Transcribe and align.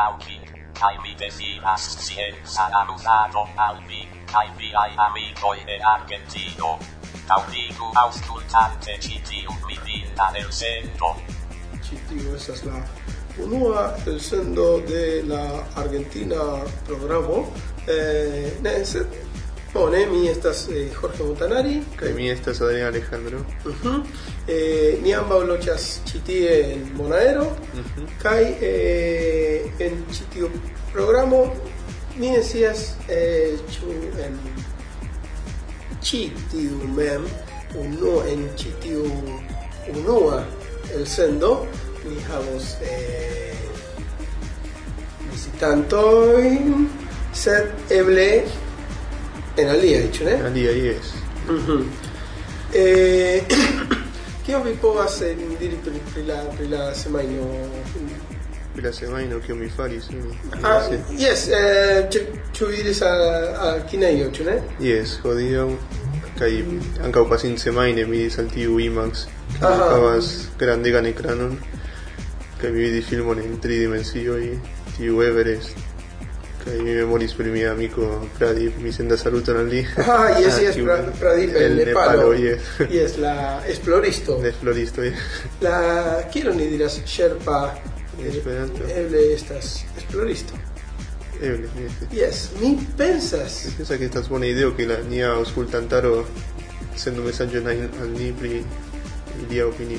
aŭdi, 0.00 0.38
kaj 0.78 0.92
mi 1.02 1.14
deziras 1.20 1.86
scienca 1.94 2.66
amuzadon 2.80 3.60
al 3.66 3.80
vi, 3.88 4.02
kaj 4.32 4.46
viaj 4.58 4.90
amikoj 5.06 5.56
de 5.70 5.78
Argentino. 5.94 6.74
Daŭrigu 7.28 7.90
auscultante 8.02 8.98
ĉi 9.06 9.20
tiun 9.28 9.60
mirindan 9.68 10.36
elsendon. 10.42 11.22
Ĉi 11.86 12.00
tiu 12.08 12.34
estas 12.36 12.64
la 12.68 12.82
unua 13.44 13.84
elsendo 14.06 14.66
de 14.88 15.22
la 15.30 15.44
Argentina 15.84 16.42
programo, 16.86 17.44
eh, 17.86 18.52
ne, 18.62 18.74
sed 18.84 19.16
bone, 19.74 20.06
mi 20.06 20.28
estas 20.28 20.68
eh, 20.68 20.88
Jorge 20.94 21.24
Montanari, 21.24 21.82
mi 22.16 22.30
estas 22.30 22.60
Adrián 22.60 22.88
Alejandro. 22.94 23.38
Ujú. 23.66 23.92
Eh, 24.46 24.98
ni 25.02 25.14
ambaŭ 25.14 25.40
loĝas 25.48 26.00
ĉi 26.06 26.20
tie 26.26 26.50
en 26.74 26.84
Bonaero 26.96 27.46
kaj 28.22 28.42
eh, 28.60 29.66
en 29.80 30.04
ĉi 30.12 30.28
tiu 30.34 30.50
programo. 30.92 31.46
Mi 32.16 32.30
ne 32.30 32.42
scias 32.42 32.94
eh, 33.08 33.58
ĉu 33.74 33.90
en 34.24 34.38
ĉi 36.02 36.30
tiu 36.52 36.92
mem 36.96 37.24
unu 37.74 38.20
en 38.30 38.44
ĉi 38.56 38.70
tiu 38.82 39.08
unua 39.94 40.44
elsendo 40.94 41.66
ni 42.04 42.20
havos 42.28 42.76
eh, 42.82 43.56
vizitantojn 45.32 46.86
sed 47.32 47.90
eble 47.90 48.28
en 49.56 49.68
aliaj 49.68 50.10
ĉu 50.12 50.24
ne? 50.24 50.34
Alia 50.46 50.72
yes. 50.72 51.12
Mhm. 51.48 51.82
Eh, 52.74 53.42
Kio 54.46 54.58
vi 54.62 54.74
povas 54.80 55.20
eh, 55.22 55.34
diri 55.60 55.76
pri, 55.84 56.00
pri 56.14 56.22
la 56.26 56.38
pri 56.56 56.66
la 56.68 56.94
semajno? 56.94 57.44
Pri 58.74 58.82
la 58.82 58.92
semajno 58.92 59.38
kion 59.46 59.58
mi 59.58 59.68
faris. 59.76 60.10
mi- 60.10 60.38
Ah, 60.62 60.82
yes, 61.18 61.48
eh, 61.48 62.08
ĉu 62.52 62.70
iris 62.78 63.02
al 63.02 63.22
al 63.66 63.80
kinejo, 63.90 64.30
ĉu 64.30 64.44
ne? 64.44 64.56
Yes, 64.80 65.18
hodiaŭ 65.22 65.68
kaj 66.38 66.50
ankaŭ 67.04 67.28
pasintsemajne 67.30 68.04
mi 68.06 68.16
iris 68.18 68.38
al 68.38 68.48
tiu 68.50 68.78
IMAX, 68.80 69.26
kiu 69.58 69.68
havas 69.68 70.32
grandegan 70.58 71.06
ekranon 71.06 71.56
kaj 72.60 72.70
mi 72.70 72.78
vidis 72.80 73.06
filmon 73.08 73.38
en 73.38 73.60
tri 73.60 73.78
dimensioj, 73.78 74.58
tiu 74.96 75.22
Everest. 75.22 75.70
Mi 76.66 76.94
memoris 76.94 77.34
pri 77.36 77.50
mia 77.52 77.72
amiko 77.72 78.06
Pradip, 78.38 78.76
mi 78.80 78.92
sendas 78.92 79.20
saluton 79.22 79.56
al 79.56 79.66
li. 79.68 79.82
Ah, 79.96 80.38
yes, 80.40 80.58
yes, 80.62 80.76
kiu- 80.76 80.84
pra, 80.86 80.96
Pradip 81.20 81.52
el 81.56 81.78
el 81.80 81.86
Nepalo. 81.88 82.32
Yes. 82.34 82.60
yes, 82.90 83.18
la 83.18 83.60
esploristo. 83.68 84.38
De 84.40 84.52
floristo, 84.52 85.02
yes. 85.04 85.14
La 85.60 86.22
kielo 86.32 86.54
ni 86.54 86.66
diras 86.66 87.00
Sherpa 87.04 87.74
En 88.18 88.30
Esperanto. 88.30 88.80
eble 88.88 89.34
estas 89.34 89.84
esploristo. 89.98 90.54
Eble, 91.42 91.68
yes. 91.82 91.92
Yes, 92.12 92.50
mi 92.60 92.78
pensas 92.96 93.66
Pensa 93.76 93.98
que 93.98 94.04
estas 94.06 94.28
bona 94.28 94.46
ideo 94.46 94.74
que 94.76 94.86
la 94.86 94.98
nia 95.10 95.32
aŭskultantaro 95.34 96.24
sendu 96.96 97.24
mesaĝon 97.26 97.66
al 97.68 98.12
ni 98.14 98.30
pri 98.32 98.62
ilia 99.42 99.66
opinio? 99.66 99.98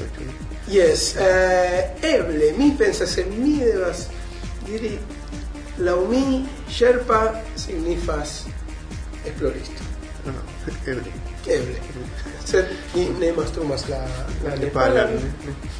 Yes, 0.72 1.16
eh, 1.20 1.92
eble, 2.02 2.54
mi 2.58 2.72
pensas 2.80 3.14
que 3.16 3.25
mi 3.25 3.59
devas 3.59 4.08
diri 4.66 4.98
Laumi 5.80 6.46
Sherpa 6.69 7.41
signifas 7.56 8.46
esploristo. 9.25 9.84
No, 10.25 10.31
ah, 10.31 10.90
eble. 10.91 11.12
Eble. 11.46 11.80
Sed 12.46 12.66
ni 12.96 13.09
ne 13.19 13.31
mastrumas 13.34 13.90
la 13.90 14.02
la 14.44 14.56
Nepala. 14.56 15.08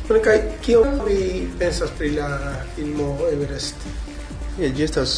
Bueno, 0.07 0.23
kaj 0.23 0.39
kio 0.61 0.83
vi 1.07 1.47
pensas 1.59 1.89
pri 1.97 2.11
la 2.19 2.29
filmo 2.75 3.17
Everest? 3.31 3.75
Ja, 4.59 4.69
ĝi 4.69 4.83
estas 4.83 5.13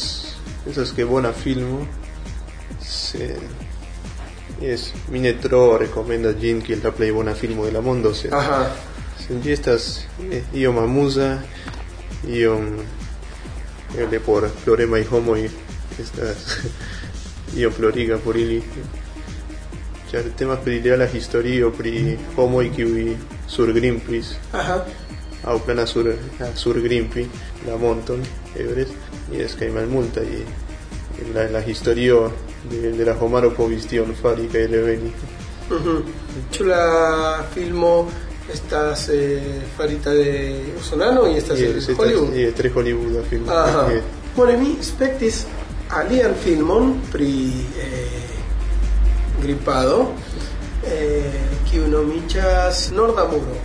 estas 0.69 0.91
ke 0.95 1.05
bona 1.05 1.33
filmo. 1.33 1.85
Se 2.81 3.35
Yes, 4.61 4.91
mi 5.11 5.19
ne 5.19 5.35
tro 5.37 5.77
rekomendas 5.77 6.39
ĝin 6.41 6.63
kiel 6.65 6.79
la 6.83 6.91
plej 6.91 7.11
bona 7.13 7.33
filmo 7.37 7.65
de 7.65 7.71
la 7.71 7.81
mondo, 7.81 8.13
sed 8.13 8.33
Aha. 8.33 8.63
Sed 9.21 9.43
ĝi 9.43 9.51
estas 9.53 9.85
eh, 10.31 10.47
iom 10.57 10.79
amuza, 10.81 11.27
iom 12.25 12.71
eble 13.95 14.19
por 14.19 14.49
ploremaj 14.63 15.03
homoj 15.11 15.49
estas 15.99 16.45
iom 17.59 17.73
ploriga 17.73 18.17
por 18.23 18.37
ili. 18.37 18.61
Ĉar 20.11 20.29
temas 20.39 20.59
pri 20.63 20.79
reala 20.81 21.05
historio 21.11 21.71
pri 21.71 22.17
homoj 22.35 22.69
kiuj 22.75 23.17
surgrimpis 23.51 24.35
Aha. 24.55 24.77
aŭ 25.43 25.57
plana 25.65 25.85
sur, 25.85 26.07
surgrimpi 26.55 27.25
la 27.67 27.75
monton 27.77 28.23
Everest 28.55 28.95
jes 29.31 29.55
kaj 29.59 29.69
malmultaj 29.75 30.27
en 30.31 31.33
la, 31.35 31.43
en 31.43 31.53
la 31.53 31.61
historio 31.61 32.31
de, 32.71 32.93
de 32.95 33.05
la 33.05 33.17
homaro 33.19 33.51
povis 33.51 33.87
tion 33.87 34.15
fari 34.21 34.47
kaj 34.47 34.67
reveni 34.71 35.11
Mhm. 35.67 36.03
Ĉu 36.55 36.63
la 36.63 37.43
filmo 37.53 38.07
estas 38.53 39.09
eh, 39.09 39.61
farita 39.77 40.11
de 40.11 40.73
Usonano 40.79 41.27
y 41.27 41.37
estas 41.37 41.57
de 41.59 41.95
Hollywood? 41.97 42.33
eh, 42.33 42.53
tre 42.55 42.69
Hollywooda 42.69 43.23
filmo 43.29 43.51
Aha. 43.51 43.87
Jes. 43.91 44.03
Bone, 44.35 44.57
mi 44.57 44.77
spektis 44.81 45.45
alian 45.89 46.35
filmon 46.35 47.01
pri 47.11 47.31
eh, 47.79 48.27
gripado 49.41 50.11
eh, 50.85 51.23
kiu 51.69 51.87
nomiĝas 51.87 52.91
Norda 52.91 53.25
Muro. 53.25 53.57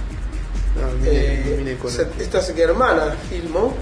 Ah, 0.82 0.88
Eh, 1.06 1.76
estas 2.18 2.50
germana 2.56 3.12
filmo 3.28 3.74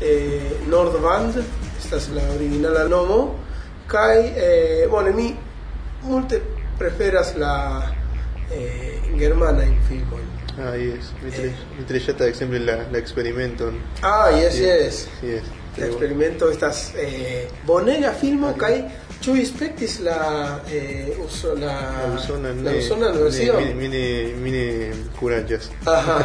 eh, 0.00 0.40
Nordband 0.68 1.36
estas 1.78 2.08
la 2.14 2.22
originala 2.34 2.88
nomo 2.88 3.38
kaj 3.86 4.16
bone 4.90 5.12
mi 5.12 5.28
multe 6.02 6.40
preferas 6.78 7.34
la 7.36 7.82
eh, 8.50 8.98
germanajn 9.18 9.76
filmojn 9.88 10.26
Ah, 10.60 10.74
jes, 10.76 11.06
mi 11.22 11.30
mi 11.78 11.84
tre 11.88 12.00
ŝatas 12.00 12.26
ekzemple 12.28 12.58
la, 12.58 12.74
la 12.92 12.98
eksperimenton 12.98 13.78
ah 14.02 14.28
yes 14.30 14.58
yes 14.60 15.06
Jes, 15.22 15.42
la 15.78 15.86
experimento 15.86 16.50
estas 16.52 16.90
eh, 16.96 17.46
bonega 17.66 18.12
filmo 18.20 18.52
kaj 18.60 18.74
ĉu 19.24 19.32
vi 19.32 19.46
spektis 19.46 20.00
la 20.04 20.18
eh, 20.72 21.16
uso 21.24 21.54
la 21.54 21.72
la 22.04 22.14
usonan 22.18 22.64
la 22.64 22.70
ne- 22.72 23.18
versión 23.22 23.78
mi, 23.78 23.88
ne 23.88 24.04
mi 24.42 24.50
ne 24.50 24.92
kuraĝas 25.20 25.70
Ajá. 25.86 26.18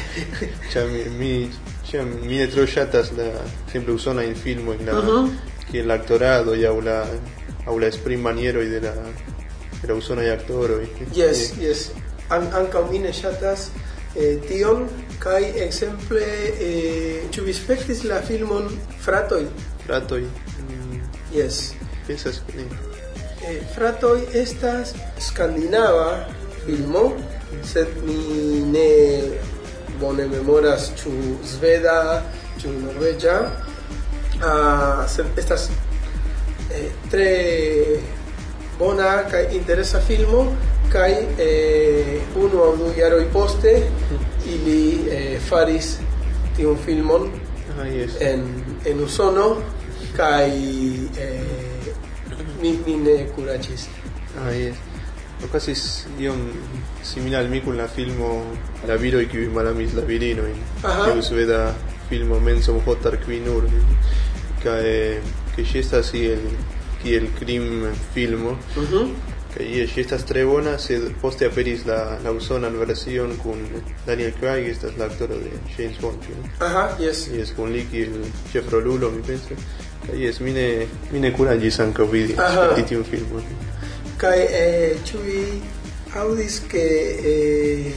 Ĉar 0.72 0.86
mi, 0.88 1.04
mi, 1.18 1.50
ĉar 1.90 2.04
mi 2.04 2.38
ne 2.38 2.46
tro 2.46 2.66
ŝatas 2.66 3.12
la 3.18 3.28
ekzemple 3.66 3.92
usonajn 3.94 4.34
filmojn 4.34 4.86
la 4.86 4.92
Mhm. 5.02 5.30
kiel 5.70 5.86
la 5.86 5.94
aktorado 5.94 6.52
aŭ 6.52 6.80
la 6.84 6.98
aŭ 7.66 7.78
la 7.80 7.86
esprimmanieroj 7.86 8.64
de 8.68 8.80
la 8.80 8.94
de 9.82 9.88
la 9.88 9.94
usonaj 9.94 10.30
aktoroj. 10.30 10.86
Yes, 11.14 11.50
Eh, 11.52 11.62
yes. 11.68 11.90
an 12.30 12.48
ankaŭ 12.60 12.84
mi 12.90 12.98
ne 12.98 13.12
ŝatas 13.12 13.68
eh, 14.16 14.38
tion 14.48 14.88
kaj 15.22 15.42
ekzemple 15.66 16.26
eh, 16.60 17.28
ĉu 17.32 17.44
vi 17.44 17.54
spektis 17.54 18.04
la 18.04 18.20
filmon 18.22 18.68
Fratoj? 19.04 19.44
Fratoj. 19.86 20.22
Mm. 20.22 21.00
Yes. 21.34 21.72
Pensas 22.06 22.42
ne. 22.56 22.64
Eh, 23.48 23.60
Fratoj 23.74 24.20
estas 24.34 24.94
skandinava 25.20 26.24
filmo, 26.64 27.12
sed 27.64 27.88
mi 28.04 28.60
ne 28.72 28.88
bone 30.00 30.26
memoras 30.28 30.90
ĉu 31.00 31.12
sveda, 31.44 32.22
ĉu 32.60 32.72
norveĝa. 32.84 33.36
Ah, 34.44 35.04
sed 35.08 35.26
estas 35.36 35.68
eh, 36.70 36.90
tre 37.10 37.30
bona 38.78 39.24
kaj 39.30 39.48
interesa 39.56 40.00
filmo 40.06 40.44
kaj 40.92 41.12
eh, 41.38 42.20
unu 42.36 42.62
aŭ 42.64 42.70
du 42.76 42.92
jaroj 42.96 43.24
poste 43.32 43.72
ili 44.46 44.80
eh, 45.10 45.38
faris 45.48 45.98
tiun 46.56 46.78
filmon 46.84 47.28
Ah, 47.78 47.84
yes. 47.86 48.16
en, 48.20 48.40
en 48.90 49.00
Usono 49.04 49.56
kaj 50.16 50.48
eh, 50.48 51.92
mi, 52.62 52.72
mi 52.86 52.96
ne 52.96 53.26
kuraĝis. 53.36 53.84
Ah, 54.40 54.50
yes. 54.50 54.76
Okazis 55.46 55.82
iom 56.18 56.40
simila 57.06 57.38
al 57.38 57.48
mi 57.48 57.60
kun 57.62 57.76
la 57.78 57.86
filmo 57.86 58.30
La 58.88 58.96
viroj 58.98 59.28
kiuj 59.30 59.46
malamis 59.54 59.94
la 59.94 60.02
virinojn. 60.02 60.56
Tiu 60.82 61.22
sveda 61.22 61.74
filmo 62.08 62.40
Mensom 62.40 62.80
Hotar 62.86 63.14
Quinur. 63.26 63.68
Kaj 64.64 64.82
ke 65.54 65.62
ŝi 65.64 65.78
estas 65.78 66.10
kiel 66.10 66.42
kiel 67.02 67.28
krim 67.38 67.86
filmo. 68.14 68.56
Mhm. 68.76 69.12
Kaj 69.54 69.64
je 69.78 69.86
ŝi 69.88 70.00
estas 70.00 70.24
tre 70.28 70.44
bona, 70.44 70.74
sed 70.78 71.02
poste 71.22 71.46
aperis 71.46 71.86
la 71.86 72.18
la 72.24 72.32
usonan 72.36 72.76
version 72.76 73.32
kun 73.42 73.62
Daniel 74.06 74.32
Craig, 74.40 74.68
estas 74.68 74.96
la 74.98 75.06
aktoro 75.08 75.34
de 75.40 75.50
James 75.78 75.96
Bond. 76.00 76.18
ne? 76.28 76.50
Aha, 76.66 76.88
yes. 77.00 77.26
Y 77.32 77.40
es 77.40 77.52
con 77.56 77.72
li 77.72 77.86
kiel 77.90 78.12
ĉefrolulo, 78.52 79.10
mi 79.10 79.22
pensas. 79.22 79.58
Kai 80.06 80.26
es 80.28 80.40
mine 80.40 80.86
mine 81.12 81.32
kuraĝis 81.36 81.80
ankaŭ 81.80 82.06
vidi 82.12 82.36
spekti 82.36 82.82
tiun 82.92 83.04
filmon. 83.04 83.42
Kai 84.18 84.38
eh, 84.50 84.96
ĉu 85.04 85.18
vi 85.24 85.42
aŭdis 86.16 86.60
ke 86.70 86.84
eh, 87.32 87.92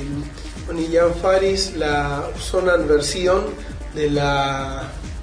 oni 0.70 0.88
jam 0.94 1.14
faris 1.22 1.72
la 1.76 1.94
usonan 2.38 2.88
version 2.88 3.44
de 3.96 4.10
la 4.10 4.34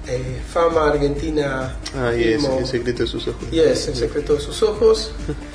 eh, 0.07 0.19
fama 0.53 0.81
argentina 0.91 1.71
Ah, 1.95 2.11
yes, 2.13 2.41
filmo 2.41 2.59
El 2.59 2.65
secreto 2.67 3.03
de 3.03 3.07
sus 3.07 3.27
ojos. 3.27 3.49
Yes, 3.51 3.87
El 3.87 3.95
secreto 3.95 4.33
de 4.35 4.39
sus 4.41 4.61
ojos. 4.63 5.11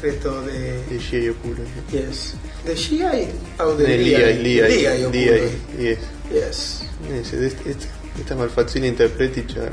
de 0.00 0.80
De 0.90 0.98
Shia 0.98 1.20
Yokuro. 1.22 1.62
Yes. 1.92 2.34
De 2.66 2.74
Shia 2.76 3.12
o 3.58 3.74
de 3.76 3.86
De 3.86 3.96
Lia? 3.96 4.18
Lia, 4.18 4.66
Lia, 4.68 4.68
Lia, 4.68 5.08
Lia, 5.10 5.34
yes. 5.78 5.98
Yes. 6.32 6.82
Yes, 7.10 7.32
est, 7.32 7.66
est, 7.66 7.88
esta 8.20 8.34
malfacile 8.34 8.86
interpreti 8.86 9.40
ĉar 9.54 9.70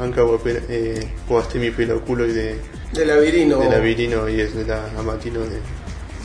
ankaŭ 0.00 0.26
aper- 0.38 0.62
eh, 0.68 1.02
povastemi 1.28 1.70
pri 1.70 1.86
la 1.86 1.94
okuloj 1.94 2.32
de, 2.32 2.54
De 2.94 3.04
la 3.04 3.16
virino. 3.20 3.58
de 3.60 3.68
la 3.68 3.78
virino 3.78 4.28
y 4.28 4.40
es 4.40 4.54
de 4.54 4.64
la 4.64 4.80
amatino 4.98 5.40
de, 5.40 5.60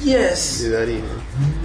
Yes. 0.04 0.64
de 0.64 0.70
Darino. 0.70 1.06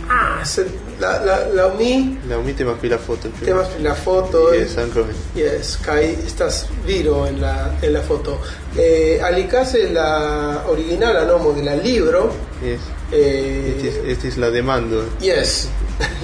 Ah, 0.08 0.44
se, 0.44 0.64
la, 1.00 1.24
la, 1.24 1.48
la 1.54 1.68
mi 1.74 2.18
La 2.28 2.36
omite 2.38 2.64
más 2.64 2.78
pri 2.78 2.88
la 2.88 2.98
foto. 2.98 3.28
temas 3.44 3.68
pri 3.68 3.82
la 3.82 3.94
foto. 3.94 4.52
Yes, 4.54 4.76
ankaŭ 4.78 5.04
Yes, 5.34 5.78
kai 5.84 6.16
estas 6.26 6.66
viro 6.86 7.26
en 7.26 7.40
la, 7.40 7.74
en 7.82 7.92
la 7.92 8.02
foto. 8.02 8.38
Eh, 8.76 9.20
alicase 9.22 9.88
la 9.92 10.64
original 10.68 11.14
la 11.14 11.24
nomo 11.24 11.52
de 11.52 11.62
la 11.62 11.74
libro. 11.76 12.30
yes. 12.62 12.80
Eh, 13.12 13.74
Estis, 13.76 13.94
estis 14.06 14.36
la 14.36 14.50
demando 14.50 15.04
yes, 15.20 15.68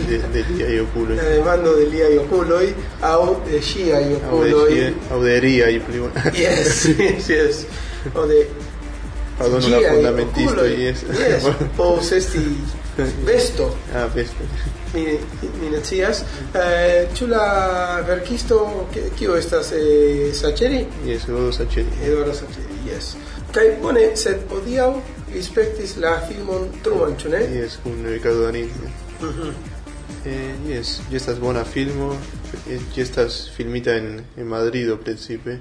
de, 0.08 0.18
de 0.18 0.42
Lia 0.50 0.68
Yokuro. 0.68 1.14
la 1.14 1.22
demando 1.22 1.76
de 1.76 1.86
Lia 1.86 2.10
Yokuloi 2.10 2.74
au 3.02 3.40
de 3.44 3.52
de 3.52 4.10
Yokuloi. 4.10 4.74
Shia, 4.74 4.92
aŭ 5.10 5.22
de 5.22 5.40
Ria 5.40 5.70
y 5.70 5.80
yes, 6.34 6.84
yes. 7.28 7.66
O 8.14 8.26
de 8.26 8.48
Pardonu 9.38 9.68
la 9.68 9.78
fundamentisto 9.90 10.64
Yokuloi. 10.64 10.80
y 10.82 10.86
es. 10.86 11.02
Yes, 11.02 11.44
besto. 13.26 13.74
ah, 13.94 14.08
beste. 14.14 14.44
Mi, 14.94 15.04
mi 15.60 15.70
ne 15.70 15.80
scias. 15.84 16.24
Eh, 16.54 17.08
ĉu 17.16 17.26
la 17.26 17.44
verkisto 18.06 18.58
ki- 18.92 19.10
kio 19.18 19.36
estas 19.36 19.72
eh, 19.72 20.32
Sacheri? 20.34 20.86
Yes, 21.06 21.26
Godo 21.26 21.52
Sacheri. 21.52 21.88
Eduardo 22.04 22.32
Sacheri, 22.34 22.76
yes. 22.92 23.14
Kaj 23.52 23.70
bone, 23.82 24.10
sed 24.16 24.36
hodiaŭ 24.50 24.90
vi 25.32 25.42
spektis 25.42 25.96
la 25.96 26.18
filmon 26.28 26.68
Truman, 26.84 27.16
ĉu 27.18 27.28
ne? 27.28 27.40
Yes, 27.56 27.78
kun 27.82 28.04
Ricardo. 28.06 28.52
Eh, 30.24 30.54
yes, 30.68 31.00
ĝi 31.10 31.16
estas 31.16 31.38
bona 31.40 31.64
filmo, 31.64 32.12
eh, 32.70 32.78
ĝi 32.94 33.00
estas 33.02 33.50
filmita 33.56 33.94
en, 33.96 34.20
en 34.36 34.46
Madrido 34.46 34.96
precipe, 34.96 35.56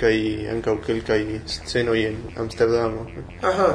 kai 0.00 0.46
ankaŭ 0.52 0.76
kelkaj 0.86 1.22
scenoj 1.46 2.00
en 2.04 2.18
Amsterdamo. 2.36 3.06
Aha. 3.42 3.70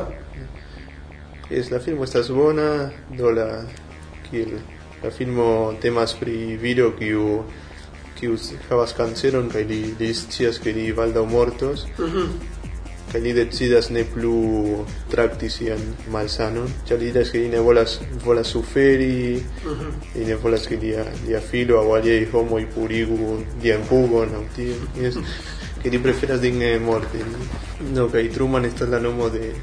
Es 1.50 1.72
la 1.72 1.80
filmo 1.80 2.04
estas 2.04 2.30
bona, 2.32 2.92
do 3.18 3.32
la 3.32 3.48
kiel 4.30 4.60
la 5.04 5.10
filmo 5.12 5.74
temas 5.82 6.14
pri 6.14 6.58
viro 6.62 6.92
kiu 7.00 7.44
kiu 8.20 8.38
havas 8.70 8.94
kanceron 8.94 9.50
kaj 9.50 9.64
li 9.72 9.82
li 10.00 10.14
scias 10.14 10.60
ke 10.64 10.74
li 10.78 10.92
baldaŭ 10.94 11.26
mortos. 11.26 11.88
Mhm. 11.98 12.18
Uh. 12.18 12.50
Kaj 13.12 13.20
li 13.20 13.32
decidas 13.36 13.90
ne 13.92 14.06
plu 14.08 14.86
trakti 15.12 15.50
sian 15.52 15.82
malsanon, 16.14 16.70
ĉar 16.88 17.00
li 17.00 17.10
diras 17.12 17.32
ke 17.34 17.42
li 17.42 17.50
ne 17.52 17.60
volas 17.60 17.98
volas 18.26 18.48
suferi, 18.48 19.42
uh 19.66 19.72
-huh. 19.72 19.92
li 20.16 20.26
ne 20.26 20.36
volas 20.36 20.68
ke 20.68 20.78
lia 20.84 21.04
lia 21.26 21.42
filo 21.42 21.82
aŭ 21.82 21.98
aliaj 21.98 22.26
homoj 22.32 22.64
purigu 22.76 23.44
lian 23.64 23.84
pugon 23.90 24.30
aŭ 24.38 24.44
tiel. 24.56 24.80
Jes. 25.02 25.18
ke 25.82 25.90
li 25.90 26.00
preferas 26.00 26.42
digne 26.42 26.80
morti. 26.80 27.24
No, 27.94 28.08
kaj 28.10 28.28
Truman 28.34 28.66
estas 28.66 28.90
la 28.90 29.00
nomo 29.00 29.30
de, 29.30 29.54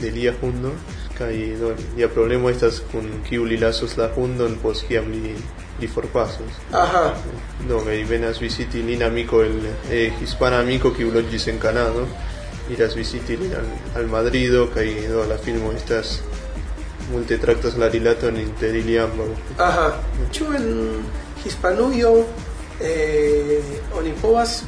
de 0.00 0.10
lia 0.10 0.34
hundo, 0.40 0.72
kaj 1.18 1.34
do, 1.60 1.74
lia 1.96 2.08
problemo 2.08 2.50
estas 2.50 2.82
kun 2.92 3.08
kiu 3.28 3.44
li 3.44 3.58
lasos 3.60 3.96
la 4.00 4.10
hundon 4.16 4.58
post 4.62 4.88
kiam 4.88 5.10
li 5.12 5.34
li 5.80 5.88
forpasos. 5.88 6.58
Aha. 6.72 7.04
Do, 7.68 7.80
kaj 7.86 8.02
venas 8.08 8.40
visiti 8.42 8.82
lin 8.82 9.02
amiko 9.06 9.42
el 9.44 9.56
eh, 9.90 10.10
hispana 10.20 10.60
amiko 10.60 10.92
kiu 10.96 11.12
loĝis 11.14 11.48
en 11.52 11.62
Kanado, 11.62 12.06
iras 12.70 12.96
visiti 12.96 13.36
lin 13.40 13.54
al, 13.56 13.70
al 13.96 14.10
Madrido 14.12 14.66
kaj 14.74 14.88
do 15.08 15.24
la 15.30 15.38
filmo 15.38 15.72
estas 15.72 16.18
multe 17.10 17.38
traktas 17.42 17.76
la 17.76 17.88
rilaton 17.88 18.36
inter 18.36 18.76
ili 18.76 18.98
ambaŭ. 18.98 19.30
Aha. 19.58 19.88
Ĉu 20.32 20.52
en 20.58 20.68
Hispanujo 21.44 22.12
eh, 22.84 23.60
oni 23.96 24.12
povas 24.20 24.60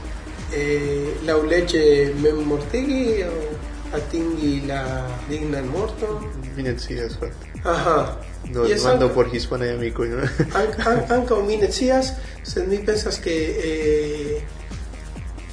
eh, 0.54 1.06
laŭleĝe 1.26 1.82
mem 2.22 2.42
mortigi 2.48 3.22
aŭ 3.26 3.34
atingi 3.98 4.62
la 4.68 4.82
dignan 5.28 5.66
morton? 5.68 6.22
Mi 6.56 6.62
ne 6.62 6.72
scias 6.78 7.16
fakte. 7.20 7.50
Aha. 7.64 7.98
Do 8.52 8.64
Yes, 8.66 8.82
por 9.14 9.28
hispanaj 9.32 9.70
amikoj, 9.74 10.08
Ankaŭ 11.16 11.42
mi 11.46 11.56
ne 11.56 11.68
scias, 11.72 12.12
sed 12.42 12.68
mi 12.68 12.78
pensas 12.86 13.18
ke 13.22 13.34
eh, 13.64 14.42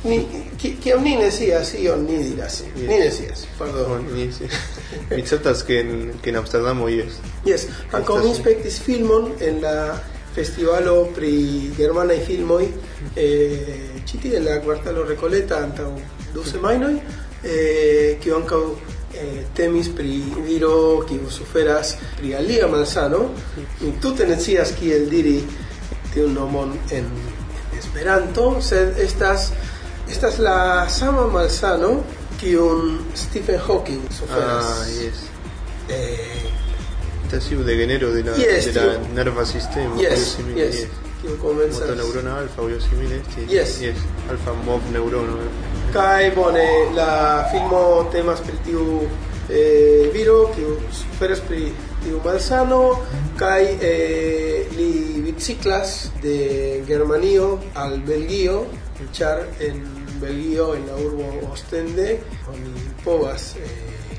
ni, 0.03 0.17
ki- 0.57 0.77
kiam 0.83 1.03
ni 1.03 1.15
ne 1.17 1.29
scias 1.31 1.73
ion 1.77 2.05
ni 2.07 2.17
diras. 2.23 2.61
Yes. 2.75 2.87
Ni 2.89 2.99
ne 2.99 3.11
scias, 3.11 3.45
pardon. 3.59 4.05
Ni 4.15 4.31
scias. 4.31 4.55
Mi 5.11 5.21
certas 5.27 5.63
ke 5.67 5.79
en, 5.83 5.91
ke 6.23 6.29
en 6.31 6.39
Amsterdamo 6.41 6.87
jes. 6.89 7.19
Yes, 7.45 7.67
ankaŭ 7.91 8.17
mi 8.23 8.31
Estas- 8.31 8.39
spektis 8.41 8.79
filmon 8.81 9.31
en 9.41 9.61
la 9.61 9.75
festivalo 10.35 11.09
pri 11.15 11.33
germanaj 11.77 12.19
filmoj 12.25 12.63
eh, 13.15 13.88
ĉi 14.09 14.17
tie 14.23 14.37
en 14.39 14.45
la 14.49 14.59
kvartalo 14.63 15.03
Recoleta 15.05 15.59
antaŭ 15.63 15.89
du 16.33 16.43
semajnoj 16.43 16.93
eh, 17.43 18.17
kiu 18.21 18.35
ankaŭ 18.39 18.61
eh, 19.13 19.41
temis 19.57 19.89
pri 19.95 20.15
viro 20.47 20.73
kiu 21.09 21.29
suferas 21.29 21.95
pri 22.17 22.33
alia 22.35 22.67
malsano 22.67 23.19
mi 23.81 23.93
tute 24.01 24.27
ne 24.27 24.37
scias 24.39 24.73
kiel 24.79 25.09
diri 25.09 25.37
tiun 26.13 26.33
nomon 26.33 26.73
en, 26.91 27.05
en 27.05 27.77
Esperanto 27.79 28.61
sed 28.61 28.97
estas 28.99 29.51
estas 30.09 30.39
la 30.39 30.87
sama 30.89 31.27
malsano 31.27 31.91
kiun 32.41 32.97
Stephen 33.15 33.59
Hawking 33.67 34.01
suferas 34.19 34.65
Ah, 34.65 34.85
yes. 35.01 35.27
eh, 35.89 36.49
de 37.31 37.75
genero 37.77 38.11
de 38.11 38.23
la, 38.23 38.35
Yes, 38.37 38.73
de 38.73 38.73
la 38.73 38.97
nerva 39.13 39.45
sistema. 39.45 39.95
Yes, 40.01 40.35
simile, 40.35 40.65
yes. 40.65 40.87
Kiu 41.21 41.37
komencas. 41.41 41.79
Motoneurona 41.79 42.37
alfa 42.43 42.61
o 42.61 42.69
io 42.69 42.79
simile 42.81 43.19
esti. 43.21 43.47
Yes. 43.55 43.81
Yes. 43.81 43.97
Alfa 44.29 44.53
mov 44.65 44.81
neurono. 44.93 45.37
Kaj 45.93 46.31
bone 46.35 46.67
la 46.95 47.11
filmo 47.51 48.09
temas 48.11 48.39
pri 48.45 48.57
tiu 48.65 49.01
eh, 49.49 50.09
viro 50.13 50.49
kiu 50.55 50.77
suferas 50.91 51.41
pri 51.47 51.71
tiu 52.03 52.21
malsano 52.25 52.81
kaj 53.37 53.63
eh, 53.81 54.67
li 54.77 55.21
biciklas 55.25 56.11
de 56.21 56.83
Germanio 56.87 57.57
al 57.75 57.97
Belgio 58.05 58.65
ĉar 59.15 59.43
en 59.59 59.81
Belgio 60.21 60.73
en 60.75 60.85
la 60.87 60.95
urbo 60.95 61.51
Ostende 61.51 62.19
oni 62.53 62.73
povas 63.03 63.55
eh, 63.55 64.17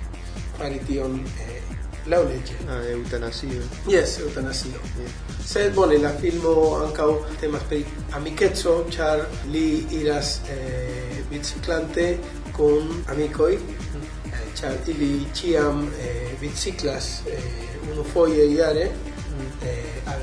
fari 0.59 0.81
tion 0.89 1.21
eh, 1.21 1.60
laŭ. 2.07 2.23
Ah, 2.69 2.83
eutanasio. 2.91 3.63
Yes, 3.89 4.19
eutanasio. 4.21 4.81
Yeah. 4.99 5.11
Sed 5.47 5.75
bone, 5.75 5.99
la 5.99 6.13
filmo 6.21 6.55
ankaŭ 6.85 7.11
temas 7.41 7.63
pri 7.69 7.85
amikeco, 8.17 8.85
ĉar 8.91 9.25
li 9.53 9.85
iras 10.01 10.41
eh, 10.51 11.23
biciklante 11.31 12.19
kun 12.57 13.05
amikoj, 13.09 13.55
mhm. 13.57 14.05
eh, 14.33 14.47
ĉar 14.61 14.77
mm. 14.79 14.91
ili 14.95 15.27
ĉiam 15.35 15.89
eh, 16.01 16.31
biciklas 16.41 17.21
eh, 17.27 17.71
unufoje 17.93 18.55
jare 18.55 18.91
mm. 18.91 19.67
eh, 19.67 20.13
al 20.15 20.23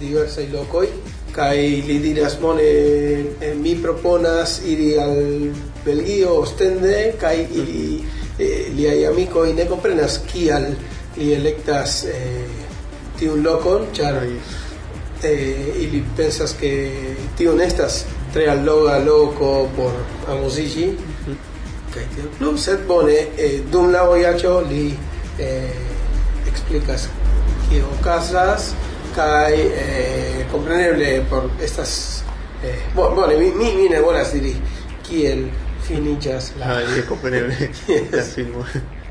diversaj 0.00 0.46
lokoj 0.52 0.86
kai 1.32 1.82
li 1.86 1.98
diras 2.02 2.36
bone 2.40 2.68
eh, 3.40 3.54
mi 3.54 3.76
proponas 3.82 4.60
iri 4.66 4.98
al 4.98 5.16
Belgio 5.84 6.34
Ostende 6.40 7.14
kai 7.20 7.46
iri 7.50 7.84
mhm. 7.98 8.06
eh, 8.38 8.72
li 8.76 8.88
ai 8.88 9.06
amico 9.06 9.44
ne 9.46 9.66
comprenas 9.68 10.20
kial 10.32 10.66
li 11.20 11.34
elektas 11.36 12.04
eh, 12.08 12.48
tiun 13.18 13.44
lokon 13.44 13.86
ĉar 13.96 14.22
eh, 14.24 15.76
ili 15.84 16.02
pensas 16.16 16.54
que 16.60 16.72
tion 17.36 17.60
estas 17.60 18.04
tre 18.32 18.48
alloga 18.48 18.98
loko 19.04 19.68
por 19.76 19.92
amuziĝi 20.32 20.86
kaj 21.94 22.04
tiel 22.14 22.28
plu 22.38 22.56
sed 22.58 22.86
bone 22.88 23.18
eh, 23.36 23.60
dum 23.72 23.90
la 23.92 24.02
vojaĝo 24.08 24.60
li 24.70 24.84
eh, 25.38 26.50
explikas 26.52 27.08
kio 27.68 27.90
okazas 28.00 28.70
kaj 29.14 29.54
eh, 29.54 30.46
kompreneble 30.52 31.10
por 31.30 31.50
estas 31.62 32.22
eh, 32.64 32.78
bone 32.96 33.36
mi, 33.38 33.50
mi, 33.58 33.74
mi 33.76 33.88
ne 33.88 34.00
volas 34.00 34.32
diri 34.32 34.54
kiel 35.08 35.44
finiĝas 35.88 36.52
la 36.60 36.66
Ah, 36.76 36.80
yes, 36.80 37.04
compreneble. 37.08 37.54
Yes. 37.88 38.12
La 38.16 38.22
filmo. 38.22 38.64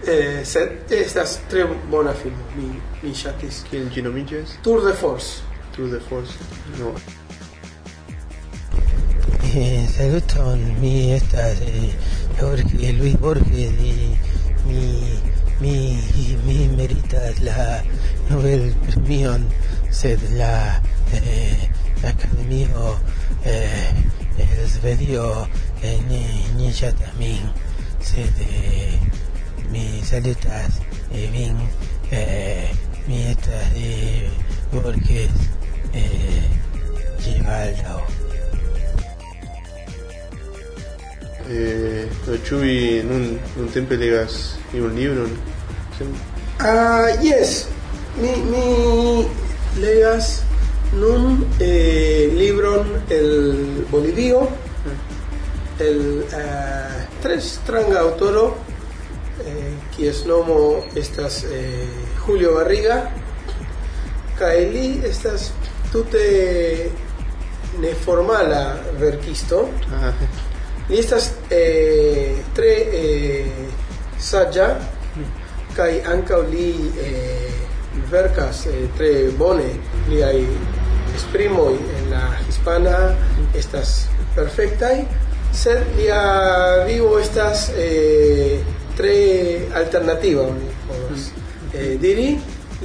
Eh, 0.10 0.42
sed 0.46 0.92
estas 0.92 1.38
tre 1.50 1.66
bona 1.92 2.14
filmo 2.14 2.44
mi, 2.58 2.72
mi 3.04 3.14
ŝatis 3.16 3.64
Kiel 3.70 3.88
ĝi 3.94 4.04
nomiĝas? 4.06 4.58
Tour 4.66 4.84
de 4.86 4.94
Force 4.94 5.46
Tour 5.76 5.90
de 5.92 6.00
Force. 6.10 6.34
No. 6.80 6.94
Eh, 9.56 9.88
saluton, 9.98 10.60
mi 10.82 11.14
estas 11.14 11.62
eh, 11.62 11.94
Jorge, 12.40 12.94
Luis 12.94 13.20
Borges 13.20 13.72
y 13.82 14.16
mi, 14.66 15.20
mi, 15.60 16.00
mi 16.46 16.68
meritas 16.76 17.40
la 17.42 17.84
Nobel 18.30 18.74
Premion 18.88 19.48
sed 19.90 20.20
la 20.32 20.82
eh, 21.14 21.70
la 22.04 22.10
Academio 22.10 22.98
eh, 23.46 23.90
el 24.38 24.70
Svedio 24.70 25.48
eh, 25.82 26.00
ni, 26.10 26.24
ni 26.56 26.74
min 27.18 27.52
sed 28.02 28.34
eh, 28.40 29.00
mi 29.72 30.02
salutas 30.04 30.82
eh, 31.14 31.30
vin 31.32 31.56
eh, 32.12 32.70
mi 33.08 33.30
estas 33.30 33.70
eh, 33.76 34.30
Borges 34.72 35.32
eh, 35.94 36.46
Givaldo. 37.22 38.02
Eh, 41.50 42.06
no 42.28 42.38
Chuy 42.46 43.02
nun, 43.04 43.40
nun 43.58 43.68
tempe 43.74 43.98
legas 43.98 44.58
un 44.74 44.94
libro. 44.96 45.26
Ah, 46.60 47.10
yes. 47.22 47.68
Mi, 48.22 48.36
mi 48.52 49.26
legas 49.82 50.44
nun 50.94 51.46
eh, 51.60 52.30
libron 52.38 53.02
el 53.10 53.86
Bolivio, 53.90 54.50
el 55.80 56.26
eh, 56.32 57.06
tres 57.22 57.60
stranga 57.64 58.00
autoro, 58.02 58.58
eh, 60.00 60.06
kies 60.06 60.26
nomo 60.26 60.84
estas 60.96 61.44
eh, 61.44 61.88
Julio 62.26 62.54
Barriga, 62.56 63.12
kaj 64.40 64.58
li 64.72 65.02
estas 65.04 65.52
tute 65.92 66.90
neformala 67.80 68.78
verkisto. 69.00 69.68
Ah, 69.94 70.14
Li 70.90 70.98
estas 71.00 71.32
eh, 71.52 72.34
tre 72.56 72.72
eh, 72.94 73.46
saĝa 74.20 74.76
kaj 75.76 76.02
ankaŭ 76.14 76.42
li 76.50 76.72
eh, 76.98 77.52
verkas 78.10 78.66
eh, 78.66 78.88
tre 78.98 79.30
bone. 79.38 79.70
Liaj 80.10 80.46
esprimoj 81.16 81.74
en 81.76 82.10
la 82.10 82.24
hispana 82.48 83.16
estas 83.54 84.08
perfektaj 84.36 85.04
sed 85.54 85.84
lia 85.98 86.22
vivo 86.88 87.20
estas 87.20 87.70
eh, 87.78 88.29
alternativa 89.76 90.48
povas 90.88 91.30
eh, 91.74 91.98
diri 92.02 92.30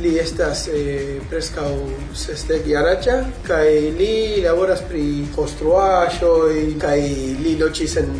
li 0.02 0.16
estas 0.18 0.66
eh, 0.68 1.20
preskaŭ 1.30 1.70
sesdek 2.18 2.66
jaraĉa 2.66 3.14
kaj 3.46 3.68
li 3.98 4.42
laboras 4.42 4.82
pri 4.88 5.04
konstruaĵoj 5.36 6.74
kaj 6.82 6.98
li 7.44 7.54
loĝis 7.60 7.96
en 8.02 8.10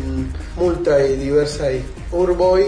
multaj 0.55 1.01
diversaj 1.19 1.73
urboj 2.15 2.61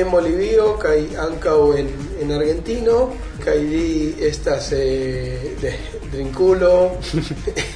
en 0.00 0.10
Bolivio 0.10 0.72
kaj 0.80 0.96
ankaŭ 1.26 1.58
en, 1.82 1.92
en 2.22 2.34
Argentino 2.38 2.98
kaj 3.44 3.58
li 3.68 3.86
estas 4.32 4.72
eh, 4.72 5.54
de 5.60 5.76
drinkulo 6.10 6.74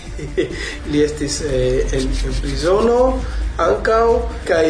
li 0.90 1.02
estis 1.02 1.40
eh, 1.40 1.87
en, 1.92 2.06
en 2.28 2.38
prizono 2.42 2.98
ankaŭ 3.58 4.04
kaj 4.48 4.66